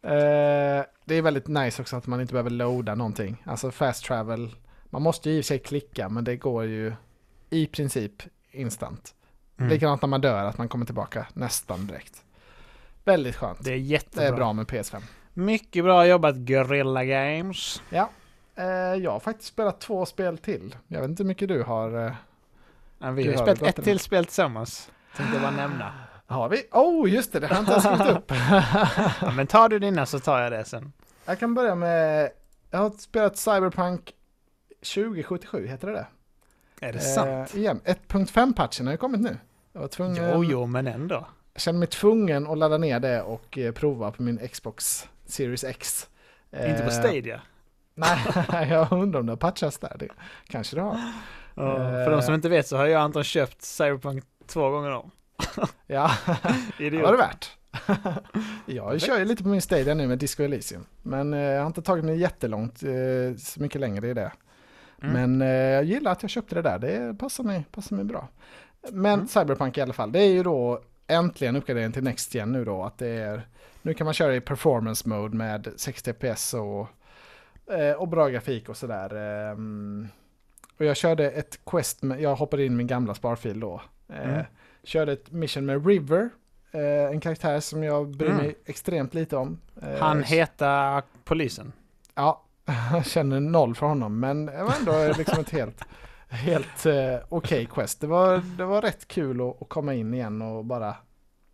[0.03, 3.43] Eh, det är väldigt nice också att man inte behöver loada någonting.
[3.45, 4.51] Alltså fast travel.
[4.97, 6.93] Man måste ju i och för sig klicka men det går ju
[7.51, 8.13] i princip
[8.51, 9.15] instant.
[9.59, 9.71] Mm.
[9.71, 12.25] Likadant när man dör att man kommer tillbaka nästan direkt.
[13.05, 13.65] Väldigt skönt.
[13.65, 14.25] Det är Det jättebra.
[14.29, 15.03] är bra med PS5.
[15.35, 17.83] Mycket bra jobbat Guerrilla Games.
[17.91, 18.11] Ja.
[18.55, 20.77] Eh, jag har faktiskt spelat två spel till.
[20.89, 22.07] Jag vet inte hur mycket du har.
[22.07, 22.13] Eh,
[22.99, 24.91] Ja, vi har spelat ett till spel tillsammans.
[25.17, 25.93] Tänkte bara nämna.
[26.27, 26.63] har vi?
[26.73, 27.41] Oh, just det.
[27.41, 28.33] Det har inte ens skrivit upp.
[29.21, 30.93] Ja, men tar du dina så tar jag det sen.
[31.25, 32.31] jag kan börja med.
[32.71, 34.13] Jag har spelat Cyberpunk
[34.81, 36.07] 2077, heter det det?
[36.87, 37.55] Är det sant?
[37.55, 39.37] Eh, igen, 1.5-patchen har ju kommit nu.
[39.73, 41.27] Jag var tvungen, Jo, jo, men ändå.
[41.53, 45.65] Jag känner mig tvungen att ladda ner det och eh, prova på min Xbox Series
[45.65, 46.09] X.
[46.53, 47.41] Inte på Eh, Stadia.
[47.95, 49.97] Nej, jag undrar om det har patchats där.
[49.99, 50.09] Det
[50.49, 50.95] kanske det har.
[50.95, 55.11] Eh, för de som inte vet så har jag Anton köpt Cyberpunk två gånger om.
[55.87, 56.11] Ja,
[56.79, 57.51] det var det värt.
[58.67, 60.87] jag kör ju lite på min Stadia nu med Disco Elysium.
[61.03, 62.79] Men jag har inte tagit mig jättelångt,
[63.39, 64.33] så mycket längre i det.
[65.03, 65.13] Mm.
[65.13, 68.29] Men eh, jag gillar att jag köpte det där, det passar mig, passar mig bra.
[68.93, 69.29] Men Mm.
[69.29, 72.83] Cyberpunk i alla fall, det är ju då äntligen uppgraderingen till Next Gen nu då.
[72.83, 73.43] Att det är,
[73.83, 76.89] nu kan man köra i performance mode med 60 fps och,
[77.75, 79.15] eh, och bra grafik och sådär.
[79.53, 80.09] ehm.
[80.79, 83.81] Och jag körde ett quest, med, jag hoppade in min gamla sparfil då.
[84.09, 84.45] Eh, Mm.
[84.85, 86.29] Körde ett mission med River,
[87.13, 88.43] en karaktär som jag bryr Mm.
[88.43, 89.61] mig extremt lite om.
[89.99, 91.73] Han heter polisen.
[92.15, 92.43] Ja,
[92.93, 95.85] jag känner noll för honom, men det var ändå liksom ett helt,
[96.29, 98.01] helt eh, okej quest.
[98.01, 100.97] Det var, det var rätt kul att, att komma in igen och bara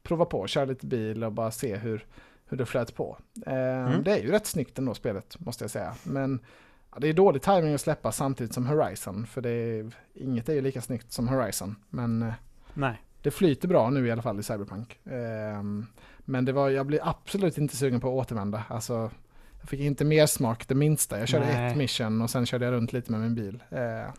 [0.02, 2.06] prova på, köra lite bil och bara se hur,
[2.46, 3.18] hur det flöt på.
[3.46, 4.02] Eh, Mm.
[4.02, 5.94] Det är ju rätt snyggt ändå spelet, måste jag säga.
[6.02, 6.40] Men
[6.92, 10.52] ja, det är dålig timing att släppa samtidigt som Horizon, för det är, inget är
[10.52, 11.76] ju lika snyggt som Horizon.
[11.88, 12.32] Men eh,
[12.74, 13.02] Nej.
[13.22, 14.98] det flyter bra nu i alla fall i Cyberpunk.
[15.04, 15.86] Ehm,
[16.18, 18.64] men det var, jag blir absolut inte sugen på att återvända.
[18.68, 19.10] Alltså,
[19.62, 21.18] jag fick inte mer smak det minsta.
[21.18, 21.70] Jag körde Nej.
[21.70, 23.62] ett mission och sen körde jag runt lite med min bil.
[23.70, 24.10] Eh,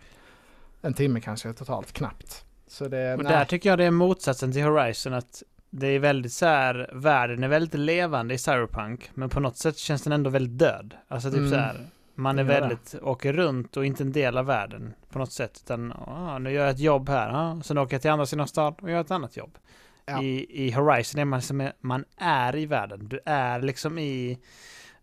[0.81, 2.45] en timme kanske totalt, knappt.
[2.67, 3.31] Så det, Och nej.
[3.33, 7.43] där tycker jag det är motsatsen till Horizon att det är väldigt så här, världen
[7.43, 10.93] är väldigt levande i Cyberpunk, men på något sätt känns den ändå väldigt död.
[11.07, 11.49] Alltså typ Mm.
[11.51, 11.77] så här,
[12.15, 12.49] man är det.
[12.49, 16.51] väldigt, åker runt och inte en del av världen på något sätt, utan ah, nu
[16.51, 19.01] gör jag ett jobb här, ah, sen åker jag till andra sidan stan och gör
[19.01, 19.57] ett annat jobb.
[20.05, 20.21] Ja.
[20.21, 24.37] I, I Horizon är man som, man är i världen, du är liksom i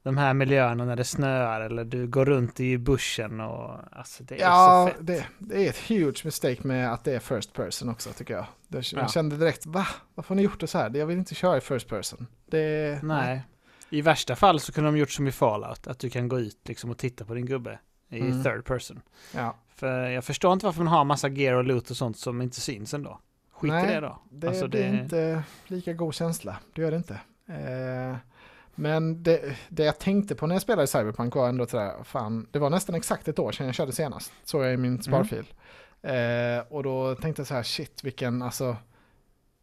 [0.03, 4.35] de här miljöerna när det snöar eller du går runt i bussen och alltså det
[4.35, 5.07] är Ja, så fett.
[5.07, 8.47] det, det är ett huge mistake med att det är first person också tycker jag.
[8.69, 9.09] Det, jag Ja.
[9.09, 9.87] kände direkt, va?
[10.15, 10.97] Varför har ni gjort det så här?
[10.97, 12.27] Jag vill inte köra i first person.
[12.47, 13.43] Det, Nej.
[13.91, 16.59] I värsta fall så kunde de gjort som i Fallout, att du kan gå ut
[16.69, 17.79] liksom och titta på din gubbe
[18.09, 18.43] i Mm.
[18.45, 19.01] third person.
[19.35, 22.43] Ja, För jag förstår inte varför man har massa gear och loot och sånt som
[22.43, 23.21] inte syns ändå.
[23.53, 24.19] Skit Nej, i det då.
[24.31, 26.57] det, Alltså, det är det- inte lika god känsla.
[26.75, 27.21] Det gör det inte.
[27.49, 28.17] Eh,
[28.75, 32.59] men det, det jag tänkte på när jag spelade Cyberpunk var ändå sådär, fan, det
[32.59, 34.33] var nästan exakt ett år sedan jag körde senast.
[34.45, 35.45] Såg jag i min sparfil.
[36.03, 38.77] Eh, och då tänkte jag så här, shit vilken, alltså,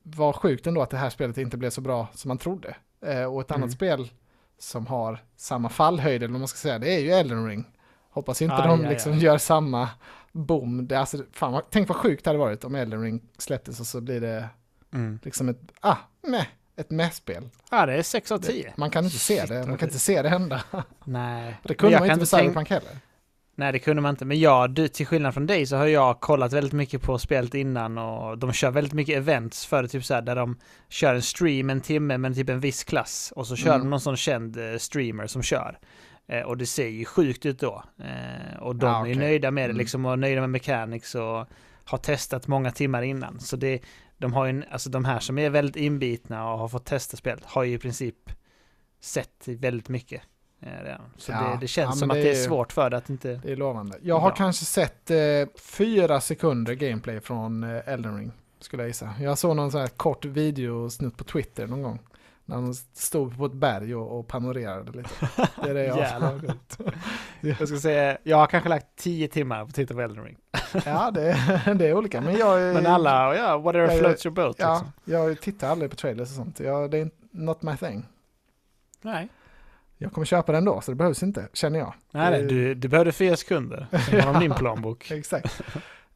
[0.03, 2.75] vad sjukt ändå att det här spelet inte blev så bra som man trodde.
[3.01, 3.63] Eh, och ett Mm.
[3.63, 4.11] annat spel
[4.59, 7.65] som har samma fallhöjd, eller vad man ska säga, det är ju Elden Ring.
[8.09, 9.19] Hoppas inte Aj, de aj, liksom aj.
[9.23, 9.89] gör samma
[10.31, 10.87] boom.
[10.87, 13.87] Det, alltså, fan, vad- tänk vad sjukt det hade varit om Elden Ring släpptes och
[13.87, 14.49] så blir det
[14.93, 15.19] Mm.
[15.23, 15.95] liksom ett, ah,
[16.27, 16.45] meh,
[16.77, 17.49] ett meh-spel.
[17.71, 18.63] Ja, det är 6 av 10.
[18.63, 20.63] Det- Man kan inte se Shit, det, man kan inte se det hända.
[21.03, 21.57] Nej.
[21.63, 22.89] Det Men kunde man inte med tänk- Cyberpunk heller.
[23.59, 24.25] Nej, det kunde man inte.
[24.25, 27.53] Men jag, du, till skillnad från dig så har jag kollat väldigt mycket på spelet
[27.53, 30.59] innan och de kör väldigt mycket events för det, typ så här där de
[30.89, 33.79] kör en stream en timme med typ en viss klass och så kör Mm.
[33.81, 35.79] de någon sån känd eh, streamer som kör.
[36.27, 37.83] Eh, och det ser ju sjukt ut då.
[37.99, 39.15] Eh, och de Ah, är okej.
[39.15, 39.77] nöjda med det Mm.
[39.77, 41.47] liksom och nöjda med mechanics och
[41.85, 43.39] har testat många timmar innan.
[43.39, 43.79] Så det,
[44.17, 47.43] de har ju, alltså de här som är väldigt inbitna och har fått testa spelet
[47.45, 48.29] har ju i princip
[48.99, 50.21] sett väldigt mycket.
[50.59, 51.01] Eh, redan.
[51.17, 53.09] Så Ja, det, det känns ja, som det att det är svårt för det att
[53.09, 53.39] inte...
[53.43, 53.97] Det är lovande.
[54.01, 54.35] Jag har Bra.
[54.35, 55.17] kanske sett eh,
[55.59, 59.13] fyra sekunder gameplay från eh, Elden Ring, skulle jag gissa.
[59.19, 61.99] Jag såg någon sån här kort videosnutt på Twitter någon gång.
[62.45, 65.09] När de stod på ett berg och, och panorerade lite.
[65.63, 66.77] Det är det jag coolt.
[67.41, 70.37] Jag ska säga, jag har kanske lagt 10 timmar på att titta på Elden Ring.
[70.85, 71.37] Ja, det,
[71.75, 72.21] det är olika.
[72.21, 74.55] Men jag, Men alla, ja, whatever jag- floats your boat.
[74.59, 74.91] Ja, Liksom.
[75.05, 76.59] jag tittar aldrig på trailers och sånt.
[76.59, 78.05] Jag, det är not my thing.
[79.01, 79.27] Nej,
[79.97, 81.93] Jag kommer köpa den då, så det behövs inte, känner jag.
[82.11, 83.87] nej, Det- du, du behövde fyra sekunder.
[84.09, 85.11] Sen har din plånbok.
[85.11, 85.61] Exakt.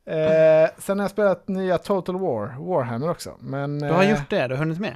[0.06, 3.36] eh, sen har jag spelat nya Total War, Warhammer också.
[3.40, 4.96] Men, Du har eh, gjort det, du har hunnit med.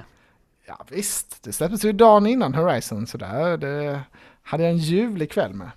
[0.68, 3.56] Ja visst, det släpptes ju dagen innan Horizon sådär.
[3.56, 4.00] Det
[4.42, 5.70] hade jag en ljuvlig kväll med.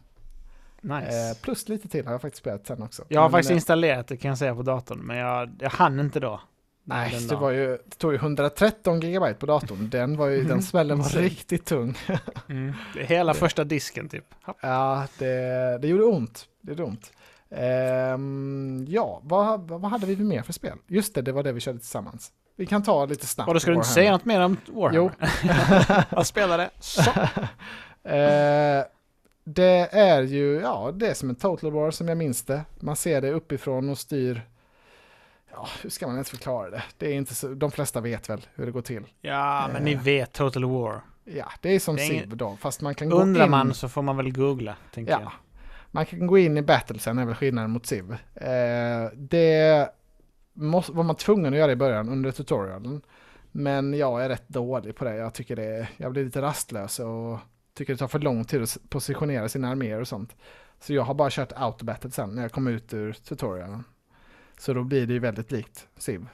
[0.82, 1.30] Nice.
[1.30, 3.04] Eh, plus lite till har jag faktiskt spelat sen också.
[3.08, 5.70] jag har Men, faktiskt eh, installerat det kan jag säga på datorn, men jag, jag
[5.70, 6.42] hann inte då.
[6.84, 9.90] Nej, det, var ju, det tog ju 113 gigabyte på datorn.
[9.90, 11.98] Den, var ju, den smällen var riktigt tung.
[12.50, 12.74] Mm.
[12.94, 14.26] Det är hela Det- första disken typ.
[14.62, 16.46] Ja, det, det gjorde ont.
[16.62, 17.12] Det gjorde ont.
[17.52, 20.78] Ehm, ja, vad, vad hade vi mer för spel?
[20.88, 22.32] Just det, det var det vi körde tillsammans.
[22.56, 23.48] Vi kan ta lite snabbt.
[23.48, 25.12] Och då ska du inte säga något mer om Warhammer?
[26.16, 26.70] jag spelade.
[26.80, 27.02] Så.
[28.10, 28.84] Eh,
[29.54, 32.62] det är ju, ja, det är som en Total War som jag minns det.
[32.80, 34.42] Man ser det uppifrån och styr.
[35.52, 36.84] Ja, hur ska man ens förklara det?
[36.98, 39.04] Det är inte så, de flesta vet väl hur det går till.
[39.22, 40.02] Ja, men ni Eh.
[40.02, 41.02] vet Total War.
[41.24, 43.52] Ja, det är som Det är ingen- Civ då, fast man kan gå Undrar in.
[43.52, 45.32] man så får man väl googla, tänker Ja, jag.
[45.92, 48.12] man kan gå in i battlesen är väl skillnaden mot Civ.
[48.36, 49.90] Eh, det
[50.54, 53.02] måste, var man tvungen att göra i början under tutorialen.
[53.52, 55.16] Men jag är rätt dålig på det.
[55.16, 57.38] Jag tycker det, jag blir lite rastlös och
[57.74, 60.36] tycker det tar för lång tid att positionera sina arméer och sånt.
[60.80, 63.84] Så jag har bara kört autobattle sen när jag kom ut ur tutorialen.
[64.58, 66.28] Så då blir det ju väldigt likt Civ.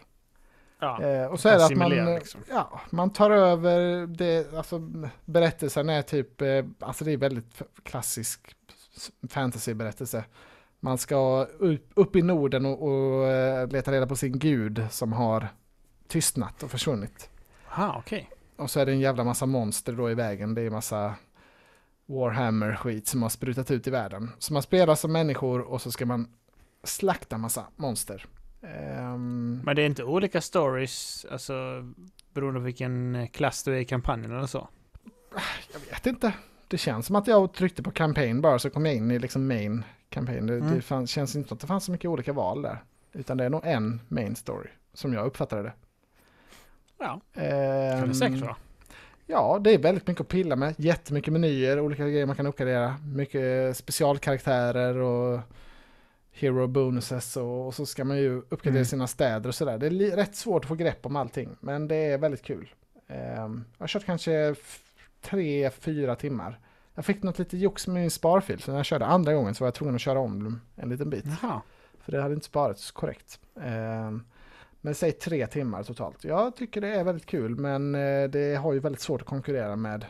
[0.79, 1.01] Ja.
[1.03, 2.41] Eh, och så är det att man, liksom.
[2.49, 4.79] ja, man tar över det, alltså
[5.25, 8.55] berättelsen är typ, eh, alltså det är väldigt klassisk
[9.29, 10.23] fantasyberättelse.
[10.79, 11.47] Man ska
[11.95, 15.47] upp, i Norden och, och eh, leta reda på sin gud som har
[16.07, 17.29] tystnat och försvunnit.
[17.69, 18.29] Aha, okej.
[18.57, 20.53] Och så är det en jävla massa monster då i vägen.
[20.55, 21.15] Det är massa
[22.05, 24.31] Warhammer-skit som har sprutat ut i världen.
[24.39, 26.27] Så man spelar som människor och så ska man
[26.83, 28.25] slakta massa monster.
[28.61, 31.53] Ehm, Men det är inte olika stories, alltså
[32.33, 34.67] Beroende på vilken klass du är i kampanjen eller så.
[35.73, 36.33] Jag vet inte.
[36.67, 39.47] Det känns som att jag tryckte på campaign bara så kom jag in i liksom
[39.47, 40.47] main campaign.
[40.47, 40.75] Det, Mm.
[40.75, 42.83] det fanns, känns inte att det fanns så mycket olika val där.
[43.13, 45.73] Utan det är nog en main story, som jag uppfattade det.
[46.99, 48.55] Ja, Ehm, kan det säkert vara.
[49.27, 50.73] Ja, det är väldigt mycket att pilla med.
[50.77, 52.95] Jättemycket menyer, olika grejer man kan uppgradera.
[53.15, 55.39] Mycket specialkaraktärer och
[56.31, 58.85] hero bonuses och, och så ska man ju uppgradera Mm.
[58.85, 59.77] sina städer och sådär.
[59.77, 62.73] Det är rätt svårt att få grepp om allting, men det är väldigt kul.
[63.07, 64.55] Ehm, jag har kört kanske
[65.21, 66.59] tre, fyra timmar.
[66.95, 69.63] Jag fick något lite jox med min sparfil, så när jag körde andra gången så
[69.63, 71.25] var jag tvungen att köra om en liten bit.
[71.41, 71.61] Jaha.
[71.99, 73.39] För det hade inte sparats korrekt.
[73.61, 74.23] Ehm,
[74.85, 76.23] men säg tre timmar totalt.
[76.23, 79.75] Jag tycker det är väldigt kul men eh, det har ju väldigt svårt att konkurrera
[79.75, 80.05] med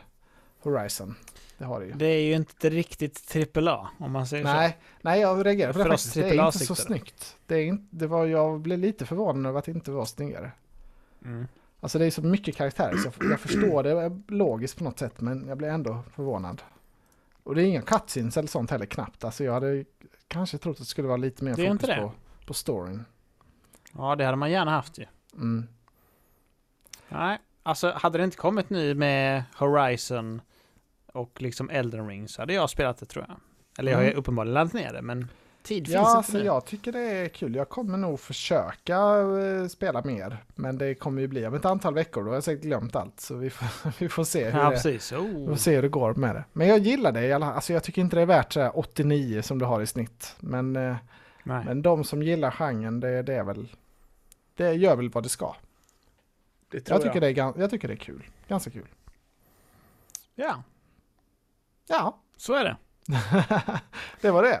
[0.60, 1.14] Horizon.
[1.58, 1.92] Det har det ju.
[1.92, 4.52] Det är ju inte riktigt AAA om man säger så.
[4.52, 6.14] Nej, nej, jag reagerar på det faktiskt.
[6.14, 7.36] Det är inte så snyggt.
[7.46, 10.52] Det är inte, det var, jag blev lite förvånad över att det inte var snyggare.
[11.24, 11.46] Mm.
[11.80, 15.20] Alltså det är så mycket karaktärer så jag, jag förstår det logiskt på något sätt
[15.20, 16.62] men jag blir ändå förvånad.
[17.42, 19.24] Och det är inga cutscenes eller sånt heller knappt.
[19.24, 19.84] Alltså jag hade
[20.28, 22.12] kanske trott att det skulle vara lite mer fokus på,
[22.46, 23.04] på storyn.
[23.98, 25.04] Ja, det hade man gärna haft ju.
[25.34, 25.66] Mm.
[27.08, 30.40] Nej, alltså hade det inte kommit nu med Horizon
[31.12, 33.36] och liksom Elden Ring så hade jag spelat det tror jag.
[33.78, 34.18] Eller jag har ju Mm.
[34.20, 35.28] uppenbarligen laddat ner det, men
[35.62, 36.44] tid finns Ja, inte alltså nu.
[36.44, 37.54] jag tycker det är kul.
[37.54, 40.36] Jag kommer nog försöka eh, spela mer.
[40.54, 42.22] Men det kommer ju bli om ett antal veckor.
[42.24, 43.20] Då har jag säkert glömt allt.
[43.20, 45.48] Så vi får, vi får se hur Ja, det Oh.
[45.48, 46.44] får se hur det går med det.
[46.52, 48.78] Men jag gillar det i alla Alltså jag tycker inte det är värt så här
[48.78, 50.36] 89 som du har i snitt.
[50.40, 50.96] Men, eh,
[51.46, 51.64] Nej.
[51.64, 53.68] men de som gillar genren, det, det är väl...
[54.54, 55.56] Det gör väl vad det ska.
[56.70, 58.26] det tror Jag tycker, Det är, jag tycker det är kul.
[58.48, 58.86] Ganska kul.
[60.34, 60.62] Ja,
[61.88, 62.76] Ja, så är det.
[64.20, 64.60] det var det.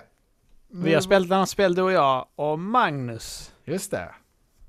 [0.68, 3.52] Vi har spelat ett annat spel du och jag och Magnus.
[3.64, 4.14] Just det.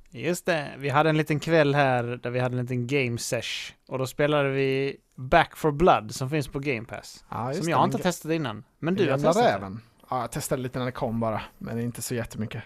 [0.09, 3.74] Just det, vi hade en liten kväll här där vi hade en liten game sesh.
[3.88, 7.26] Och då spelade vi Back for Blood som finns på Game Pass.
[7.30, 7.72] Ja, just Som det.
[7.72, 8.63] jag inte Den testat innan.
[8.80, 9.55] Men du har testat det.
[9.55, 9.82] räven.
[10.09, 11.41] Ja, jag testade lite när det kom bara.
[11.57, 12.63] Men inte så jättemycket.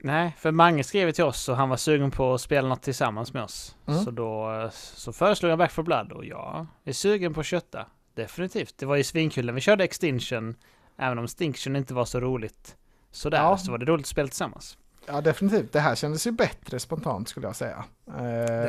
[0.00, 3.32] Nej, för Mange skrev till oss och han var sugen på att spela något tillsammans
[3.32, 3.76] med oss.
[3.86, 4.04] Mm.
[4.04, 7.86] Så då så föreslog jag Back for Blood och jag är sugen på att kötta.
[8.14, 8.74] Definitivt.
[8.78, 10.54] Det var ju svinkul när vi körde Extinction.
[10.96, 12.76] Även om Stinction inte var så roligt.
[13.10, 13.56] Sådär, Ja.
[13.58, 14.78] så var det roligt att spela tillsammans.
[15.06, 15.72] Ja, definitivt.
[15.72, 17.84] Det här kändes ju bättre spontant skulle jag säga.
[18.06, 18.22] Eh,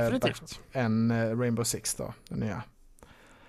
[0.03, 0.59] Definitivt.
[0.71, 2.63] Än eh, Rainbow Six då, den nya.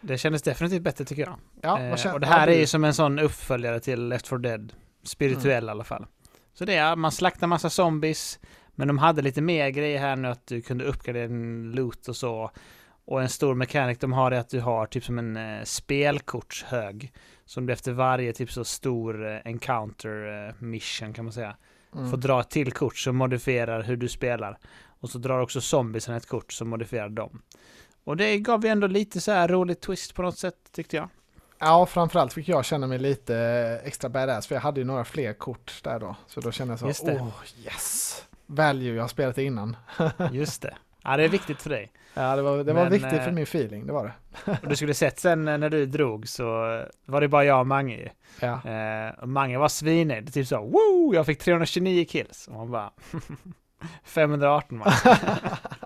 [0.01, 1.39] Det kändes definitivt bättre tycker jag.
[1.61, 4.73] Ja, Eh, och det här är ju som en sån uppföljare till Left 4 Dead.
[5.03, 5.69] Spirituell Mm.
[5.69, 6.07] i alla fall.
[6.55, 8.39] Så det är, man slaktar massa zombies.
[8.75, 12.17] Men de hade lite mer grejer här nu att du kunde uppgradera din loot och
[12.17, 12.51] så.
[13.05, 17.13] Och en stor mekanik de har är att du har typ som en eh, spelkortshög.
[17.45, 21.57] Som du efter varje typ så stor eh, encounter eh, mission kan man säga.
[21.95, 22.11] Mm.
[22.11, 24.59] Får dra ett till kort som modifierar hur du spelar.
[25.01, 27.43] Och så drar också zombiesen ett kort som modifierar dem.
[28.07, 31.09] Och det gav ju ändå lite så här rolig twist på något sätt tyckte jag.
[31.59, 33.37] Ja, framförallt fick jag känna mig lite
[33.85, 36.17] extra badass, för jag hade ju några fler kort där då.
[36.27, 37.29] Så då kände jag så, åh
[37.65, 38.25] yes!
[38.47, 39.77] Value, jag har spelat det innan.
[40.33, 40.75] Just det.
[41.05, 41.93] Ja, det är viktigt för dig.
[42.15, 44.05] Ja, det var, det var Men, viktigt eh, för min feeling, det var
[44.45, 44.59] det.
[44.63, 46.45] Och du skulle sett sen eh, när du drog så
[47.05, 48.09] var det bara jag och Mange ju.
[48.41, 50.35] Ja, Eh, Mange var svinnöjd.
[50.35, 51.15] Typ så woo!
[51.15, 52.49] Jag fick 329 kills.
[52.49, 52.91] Och man bara
[54.05, 54.93] 518 man.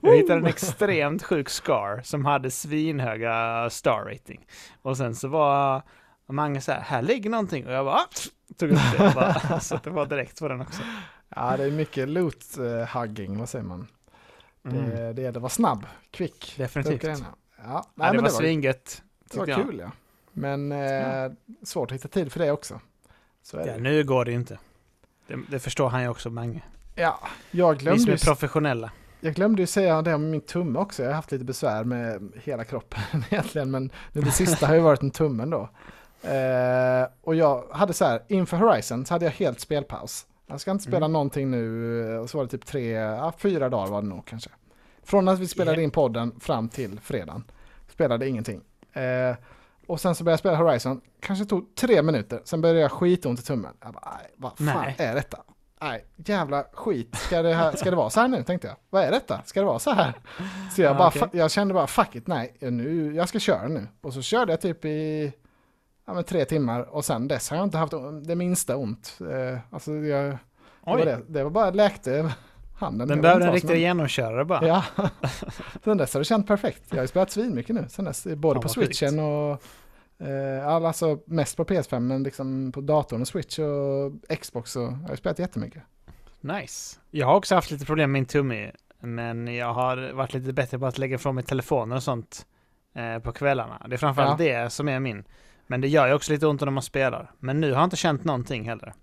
[0.00, 4.46] Jag hittade en extremt sjuk Scar som hade svinhöga star rating.
[4.82, 5.82] Och sen så var
[6.28, 7.66] Mange så här, här ligger någonting.
[7.66, 8.08] Och jag bara, "Ah!"
[8.56, 10.82] tog upp det bara satte på direkt på den också.
[11.28, 13.86] ja det är mycket loot-hugging, vad säger man?
[14.64, 14.90] Mm.
[14.90, 16.54] Det, det att vara snabb, quick.
[16.56, 16.94] Definitivt.
[16.94, 17.26] Upp grejerna.
[17.58, 19.02] Ja, Ja, det, men var svingött.
[19.30, 19.90] Det var kul ja.
[20.32, 21.30] Men eh, Ja.
[21.64, 22.80] svårt att hitta tid för det också.
[23.42, 23.80] Så är Ja, det.
[23.80, 24.58] nu går det inte.
[25.26, 26.62] Det, det förstår han ju också, Mange.
[26.94, 28.90] Ja, jag Vi glömde, som ju, är professionella.
[29.26, 31.02] Jag glömde ju säga det om min tumme också.
[31.02, 33.00] Jag har haft lite besvär med hela kroppen
[33.30, 33.70] egentligen.
[33.70, 35.68] Men nu det sista har ju varit en tummen då.
[36.28, 40.26] Eh, och jag hade så här, inför Horizon så hade jag helt spelpaus.
[40.46, 41.12] Jag ska inte spela Mm.
[41.12, 42.00] någonting nu.
[42.14, 44.50] eh, Och så var det typ tre, ja, fyra dagar var det nog kanske.
[45.04, 47.44] Från att vi spelade in podden fram till fredagen.
[47.92, 48.60] Spelade ingenting.
[48.92, 49.36] Eh,
[49.86, 51.00] och sen så började jag spela Horizon.
[51.20, 52.40] Kanske tog tre minuter.
[52.44, 53.72] Sen började jag skitont i tummen.
[53.84, 54.94] Jag bara, vad fan Nej.
[54.98, 55.38] är detta?
[55.80, 57.16] Nej, jävla skit.
[57.16, 58.42] Ska det, här, ska det vara så här nu?
[58.42, 58.76] Tänkte jag.
[58.90, 59.40] Vad är detta?
[59.44, 60.12] Ska det vara så här?
[60.74, 63.68] Så jag, Ja, bara, fa- jag kände bara, fuck it, nej, nu, jag ska köra
[63.68, 63.86] nu.
[64.02, 65.32] Och så körde jag typ i
[66.06, 66.80] ja, men tre timmar.
[66.80, 67.92] Och sen dess har jag inte haft
[68.24, 69.18] det minsta ont.
[69.20, 70.38] Eh, alltså jag, det,
[70.84, 72.32] var det, det var bara läkte
[72.78, 73.08] handen.
[73.08, 74.66] den behövde en riktig genomkörare bara.
[74.66, 74.84] Ja,
[75.84, 76.82] sen dess har det känt perfekt.
[76.90, 79.62] Jag har ju spelat svinmycket nu sen dess, både Fan, på switchen och
[80.18, 84.82] eh, all- alltså mest på PS5 men liksom på datorn och switch och Xbox och
[84.82, 85.82] jag har ju spelat jättemycket.
[86.40, 86.98] Nice.
[87.10, 88.72] Jag har också haft lite problem med min tumme.
[89.00, 92.46] Men jag har varit lite bättre på att lägga ifrån mig telefoner och sånt
[92.94, 93.86] eh, på kvällarna.
[93.88, 95.24] Det är framförallt det som är min.
[95.66, 97.30] Men det gör ju också lite ont när man spelar.
[97.38, 98.94] Men nu har jag inte känt någonting heller.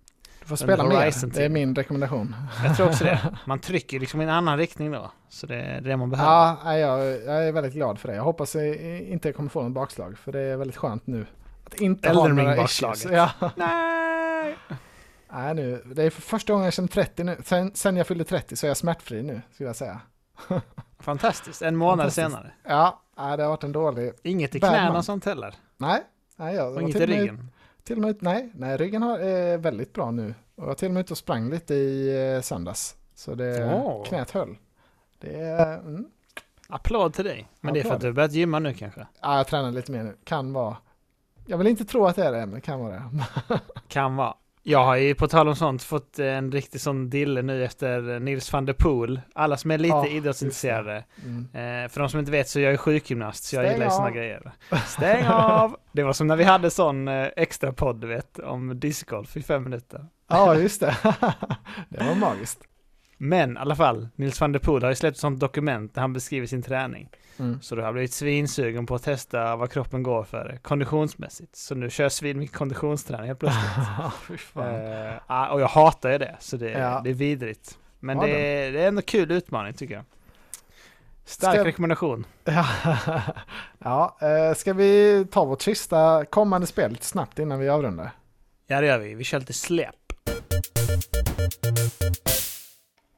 [0.43, 1.51] Du får spela mer, det är till.
[1.51, 2.35] min rekommendation.
[2.65, 3.19] Jag tror också det.
[3.45, 5.11] Man trycker liksom i en annan riktning då.
[5.29, 6.31] Så det är det man behöver.
[6.31, 8.15] Ja, jag, jag är väldigt glad för det.
[8.15, 11.25] Jag hoppas jag inte kommer få något bakslag, för det är väldigt skönt nu.
[11.65, 12.97] Att inte ha Elden några Ring-bakslaget.
[12.97, 13.11] issues.
[13.39, 13.51] Ja.
[13.55, 14.55] Nej!
[15.33, 17.37] Nej, nu, det är för första gången jag känner 30 nu.
[17.43, 19.99] Sen, sen jag fyllde 30 så är jag smärtfri nu, skulle jag säga.
[20.99, 21.61] Fantastiskt.
[21.61, 22.27] En månad Fantastiskt.
[22.27, 22.51] senare.
[22.67, 24.11] Ja, det har varit en dålig...
[24.23, 25.55] Inget i knäna sånt heller.
[25.77, 26.01] Nej,
[26.35, 27.49] nej jag Och inget i ryggen.
[27.83, 30.33] Till och med, nej, nej, ryggen har, är väldigt bra nu.
[30.55, 32.95] Och jag var till och med ute och sprang lite i eh, söndags.
[33.15, 34.03] Så det, Åh.
[34.05, 34.57] knät höll.
[35.19, 36.05] Det mm,
[36.67, 37.49] Applåd till dig.
[37.61, 37.95] Men det är för Applåd.
[37.95, 39.07] att du har börjat gymma nu kanske.
[39.21, 40.17] ja, jag tränar lite mer nu.
[40.23, 40.77] Kan vara.
[41.45, 43.59] Jag vill inte tro att det är det men det kan vara det.
[43.87, 44.33] Kan vara.
[44.65, 48.53] Jag har ju på tal om sånt fått en riktig sån dille nu efter Nils
[48.53, 49.21] van der Poel.
[49.35, 51.03] Alla som är lite Ja, idrottsintresserade.
[51.25, 51.83] Mm.
[51.83, 53.89] Eh, för de som inte vet så är jag ju sjukgymnast så jag Stäng gillar
[53.89, 54.51] såna grejer.
[54.87, 55.77] Stäng av!
[55.91, 59.41] Det var som när vi hade sån eh, extra podd du vet om discgolf i
[59.41, 60.05] fem minuter.
[60.27, 60.95] Ja, just det.
[61.89, 62.59] det var magiskt.
[63.23, 66.01] Men i alla fall, Nils van der Poel har ju släppt ett sånt dokument där
[66.01, 67.09] han beskriver sin träning.
[67.39, 67.61] Mm.
[67.61, 71.55] Så då har blivit svinsugen på att testa vad kroppen går för konditionsmässigt.
[71.55, 74.55] Så nu kör jag svin mycket konditionsträning helt plötsligt.
[75.27, 77.01] Ah, och jag hatar ju det, så det, Ja.
[77.03, 77.77] det är vidrigt.
[77.99, 80.03] Men Ja, det, är- det är ändå kul utmaning tycker jag.
[81.25, 82.25] Stark Ska- rekommendation.
[83.79, 88.11] Ja, eh, ska vi ta vårt sista kommande spel lite snabbt innan vi avrundar?
[88.67, 89.95] Ja det gör vi, vi kör lite släpp.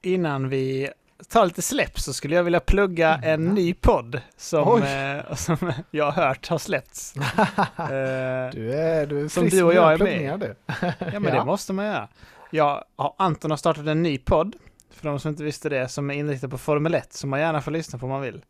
[0.05, 0.89] Innan vi
[1.29, 5.57] tar lite släpp så skulle jag vilja plugga en ny podd som, eh, som
[5.91, 7.13] jag har hört har släppts.
[7.77, 10.55] Eh, Du är, du är Som du och med jag är pluggningar, du.
[10.81, 11.39] Ja men Ja.
[11.39, 12.07] det måste man göra.
[12.51, 14.55] Jag, ja, Anton har startat en ny podd,
[14.91, 17.61] för de som inte visste det, som är inriktad på Formel 1, som man gärna
[17.61, 18.41] får lyssna på om man vill.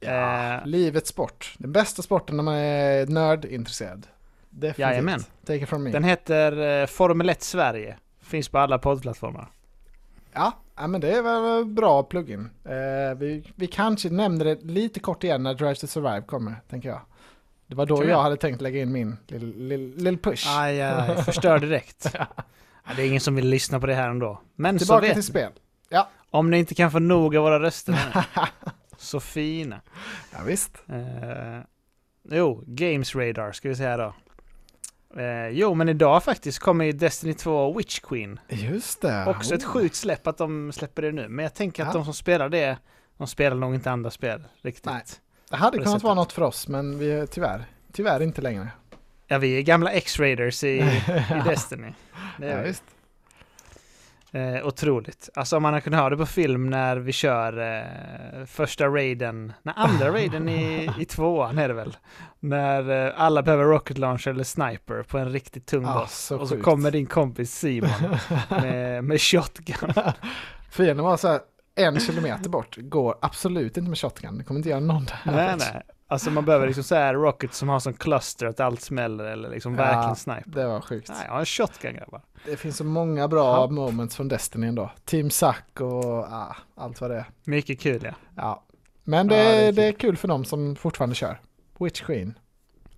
[0.00, 1.54] Ja, Eh, livets sport.
[1.58, 4.06] Den bästa sporten när man är nördintresserad.
[4.50, 4.78] Definitivt.
[4.78, 5.20] Jajamän.
[5.46, 5.90] Take it from me.
[5.90, 7.96] Den heter eh, Formel 1 Sverige.
[8.22, 9.46] Finns på alla poddplattformar.
[10.32, 12.50] Ja, ja, men det är väl bra plugin.
[12.64, 16.88] Eh, vi, vi kanske nämner det lite kort igen när Drive to Survive kommer, tänker
[16.88, 17.00] jag.
[17.66, 18.22] Det var då jag göra?
[18.22, 19.16] hade tänkt lägga in min
[19.96, 20.58] lill, push.
[20.58, 22.06] Aj, aj, förstör direkt.
[22.14, 22.26] ja,
[22.96, 24.40] det är ingen som vill lyssna på det här ändå.
[24.56, 25.50] Men så Tillbaka vet till spel.
[26.30, 27.98] om ni inte kan få nog av våra röster
[28.98, 29.80] så fina.
[30.32, 30.82] Ja, visst.
[30.88, 31.60] Eh,
[32.30, 34.14] jo, Games Radar ska vi säga då.
[35.16, 38.40] Eh, jo, men idag faktiskt kommer ju Destiny 2 Witch Queen.
[38.48, 39.26] Just det.
[39.26, 39.68] Också ett Oh.
[39.68, 41.28] sjukt släpp att de släpper det nu.
[41.28, 41.92] Men jag tänker att Ja.
[41.92, 42.76] de som spelar det,
[43.18, 44.84] de spelar nog inte andra spel riktigt.
[44.84, 45.02] Nej.
[45.50, 48.68] Det hade kunnat vara något för oss, men vi är tyvärr, tyvärr inte längre.
[49.26, 50.68] Ja, vi är gamla X-Raiders i,
[51.30, 51.92] i Destiny.
[52.38, 52.68] Det är ja, vi.
[52.68, 52.84] visst.
[54.34, 55.28] Eh, otroligt.
[55.34, 59.52] Alltså om man har kunnat ha det på film när vi kör eh, första raiden,
[59.62, 61.96] nej andra raiden i, i tvåan är det väl.
[62.40, 66.14] När eh, alla behöver rocket launcher eller sniper på en riktigt tung Ah, boss.
[66.14, 66.64] så och så sjukt.
[66.64, 67.90] kommer din kompis Simon
[68.50, 69.92] med, med shotgun.
[70.70, 71.40] Fienden var så här
[71.76, 74.38] en kilometer bort, går absolut inte med shotgun.
[74.38, 75.82] Det kommer inte göra någon nej, nej.
[76.06, 79.50] Alltså man behöver liksom så här rocket som har sån cluster att allt smäller eller
[79.50, 79.82] liksom Ja.
[79.84, 80.50] verkligen sniper.
[80.60, 81.08] Det var sjukt.
[81.08, 82.20] Nej, jag har en shotgun grabbar.
[82.46, 83.66] Det finns så många bra Ja.
[83.70, 84.90] moments från Destiny ändå.
[85.04, 87.24] Team Zack och ah, allt vad det är.
[87.44, 88.12] Mycket kul ja.
[88.36, 88.62] Ja.
[89.04, 91.40] Men det, Ja, det är det är kul för dem som fortfarande kör.
[91.78, 92.38] Witch Queen.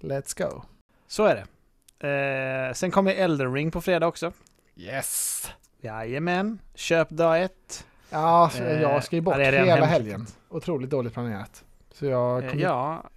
[0.00, 0.62] Let's go.
[1.09, 2.68] Så är det.
[2.68, 4.32] Eh, sen kommer Elden Ring på fredag också.
[4.76, 5.50] Yes!
[5.80, 6.59] Jajamän.
[6.74, 7.86] Köp dag ett.
[8.11, 10.26] Ja, Eh, jag ska ju bort det är redan hela helgen.
[10.48, 11.64] Otroligt dåligt planerat.
[11.97, 13.11] Så jag Eh, kommer, ja,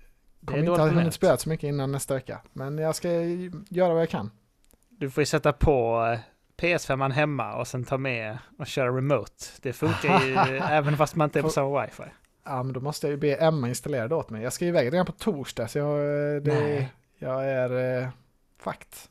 [0.45, 2.41] kommer inte ha hunnit spela så mycket innan nästa vecka.
[2.53, 3.09] Men jag ska
[3.69, 4.31] göra vad jag kan.
[4.89, 6.19] Du får ju sätta på eh,
[6.61, 9.45] PS5 hemma och sen ta med och köra remote.
[9.61, 10.35] Det funkar ju
[10.69, 12.03] även fast man inte är på samma wifi.
[12.45, 14.43] Ja, men då måste jag ju be Emma installera det åt mig.
[14.43, 16.89] Jag ska iväg redan på torsdag, så jag, eh, det, Nej.
[17.17, 18.09] jag är eh,
[18.59, 19.09] fakt.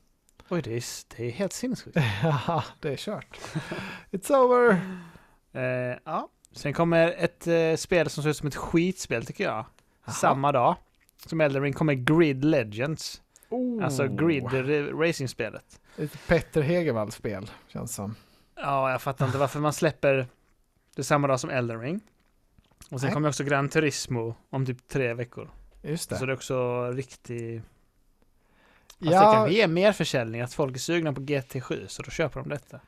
[0.48, 0.84] Oj, det är,
[1.16, 1.96] det är helt sinnessjukt.
[2.46, 3.38] Ja, det är kört.
[4.10, 4.80] It's over!
[5.52, 6.28] Eh, ja.
[6.52, 9.64] Sen kommer ett eh, spel som ser ut som ett skitspel tycker jag.
[10.04, 10.14] Jaha.
[10.14, 10.76] Samma dag
[11.26, 13.22] som Elden Ring kommer Grid Legends.
[13.48, 15.80] Oh, Alltså Grid ra- racingspelet.
[15.96, 18.14] Ett Petter Hegervall-spel, känns som.
[18.54, 20.26] Ja, jag fattar inte varför man släpper
[20.96, 22.00] det samma dag som Elden Ring.
[22.90, 23.14] Och sen Nej.
[23.14, 25.50] kommer också Gran Turismo om typ tre veckor.
[25.82, 26.16] Just det.
[26.16, 27.62] Så det är också riktig...
[27.62, 32.10] Fast det ja, kanske ger mer försäljning, att folk är sugna på GT7, så då
[32.10, 32.80] köper de detta.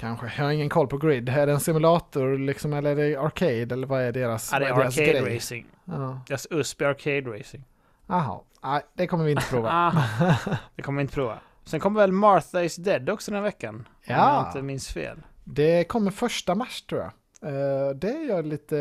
[0.00, 0.32] Kanske.
[0.36, 1.28] Jag har ingen koll på Grid.
[1.28, 4.66] Är det en simulator liksom, eller är det arcade, eller vad är deras, Ja, det
[4.68, 5.34] är deras arcade grej?
[5.36, 5.66] racing.
[5.84, 6.20] Ja.
[6.26, 7.64] Deras USP är arcade racing.
[8.06, 9.68] Jaha, nej, det kommer vi inte prova.
[9.94, 10.36] Ah,
[10.76, 11.38] det kommer vi inte prova.
[11.64, 13.74] Sen kommer väl Martha is Dead också den här veckan?
[13.74, 14.34] Om Ja.
[14.36, 15.22] jag inte minns fel.
[15.44, 17.10] Det kommer första mars tror jag.
[17.52, 18.76] Eh, det är jag lite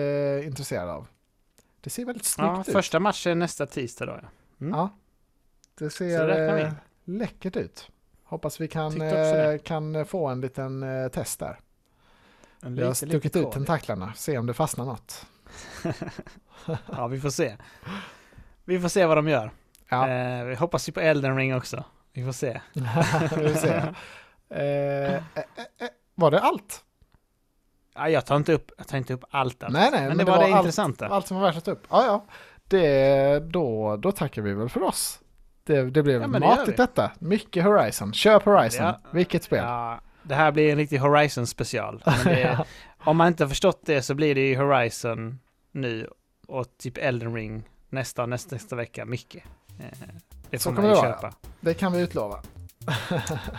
[0.46, 1.08] intresserad av.
[1.82, 2.72] Det ser väldigt snyggt Ja, ut.
[2.74, 4.28] första matchen nästa tisdag då ja.
[4.62, 4.74] Mm.
[4.80, 4.90] Ja,
[5.78, 6.72] det ser eh,
[7.06, 7.90] läckert ut.
[8.30, 9.54] Hoppas vi kan, det.
[9.54, 11.60] eh, kan få en liten eh, test där.
[12.62, 15.26] En Vi har lite, stuckit lite ut tentaklarna, se om det fastnar något.
[16.92, 17.56] Ja, vi får se.
[18.66, 19.52] Vi får se vad de gör.
[19.90, 21.84] Ja, Eh, vi hoppas ju på Elden Ring också.
[22.14, 22.62] Vi får se.
[22.74, 23.68] vi får se.
[24.50, 25.22] Eh, eh,
[25.78, 26.84] eh, var det allt?
[27.96, 29.64] Ja, jag tar inte upp, jag tar inte upp allt.
[29.64, 29.74] allt.
[29.74, 31.08] Nej, nej, men, det var det allt, intressanta.
[31.08, 31.88] allt som var värt att ta upp.
[31.90, 32.26] Ja, ja.
[32.68, 35.20] Det, då, då tackar vi väl för oss.
[35.74, 37.12] Det, det blev Ja, det matigt detta.
[37.20, 38.14] Mycket Horizon.
[38.14, 38.86] Köp Horizon.
[38.86, 39.00] Ja.
[39.12, 39.64] Vilket spel.
[39.64, 42.04] Ja, det här blir en riktig Horizon special.
[42.24, 42.66] Det,
[43.04, 45.40] om man inte har förstått det så blir det ju Horizon
[45.72, 46.08] nu
[46.48, 49.06] och typ Elden Ring nästa nästa, nästa vecka.
[49.06, 49.44] Mycket.
[49.80, 49.86] Eh,
[50.50, 51.16] Det Så får kommer man ju det vara.
[51.22, 51.34] köpa.
[51.60, 52.42] Det kan vi utlova.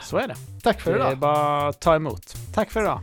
[0.02, 0.34] Så är det.
[0.62, 1.18] Tack för Det är idag.
[1.18, 2.34] bara att ta emot.
[2.54, 3.00] Tack för idag.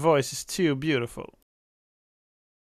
[0.00, 1.39] Voice is too beautiful.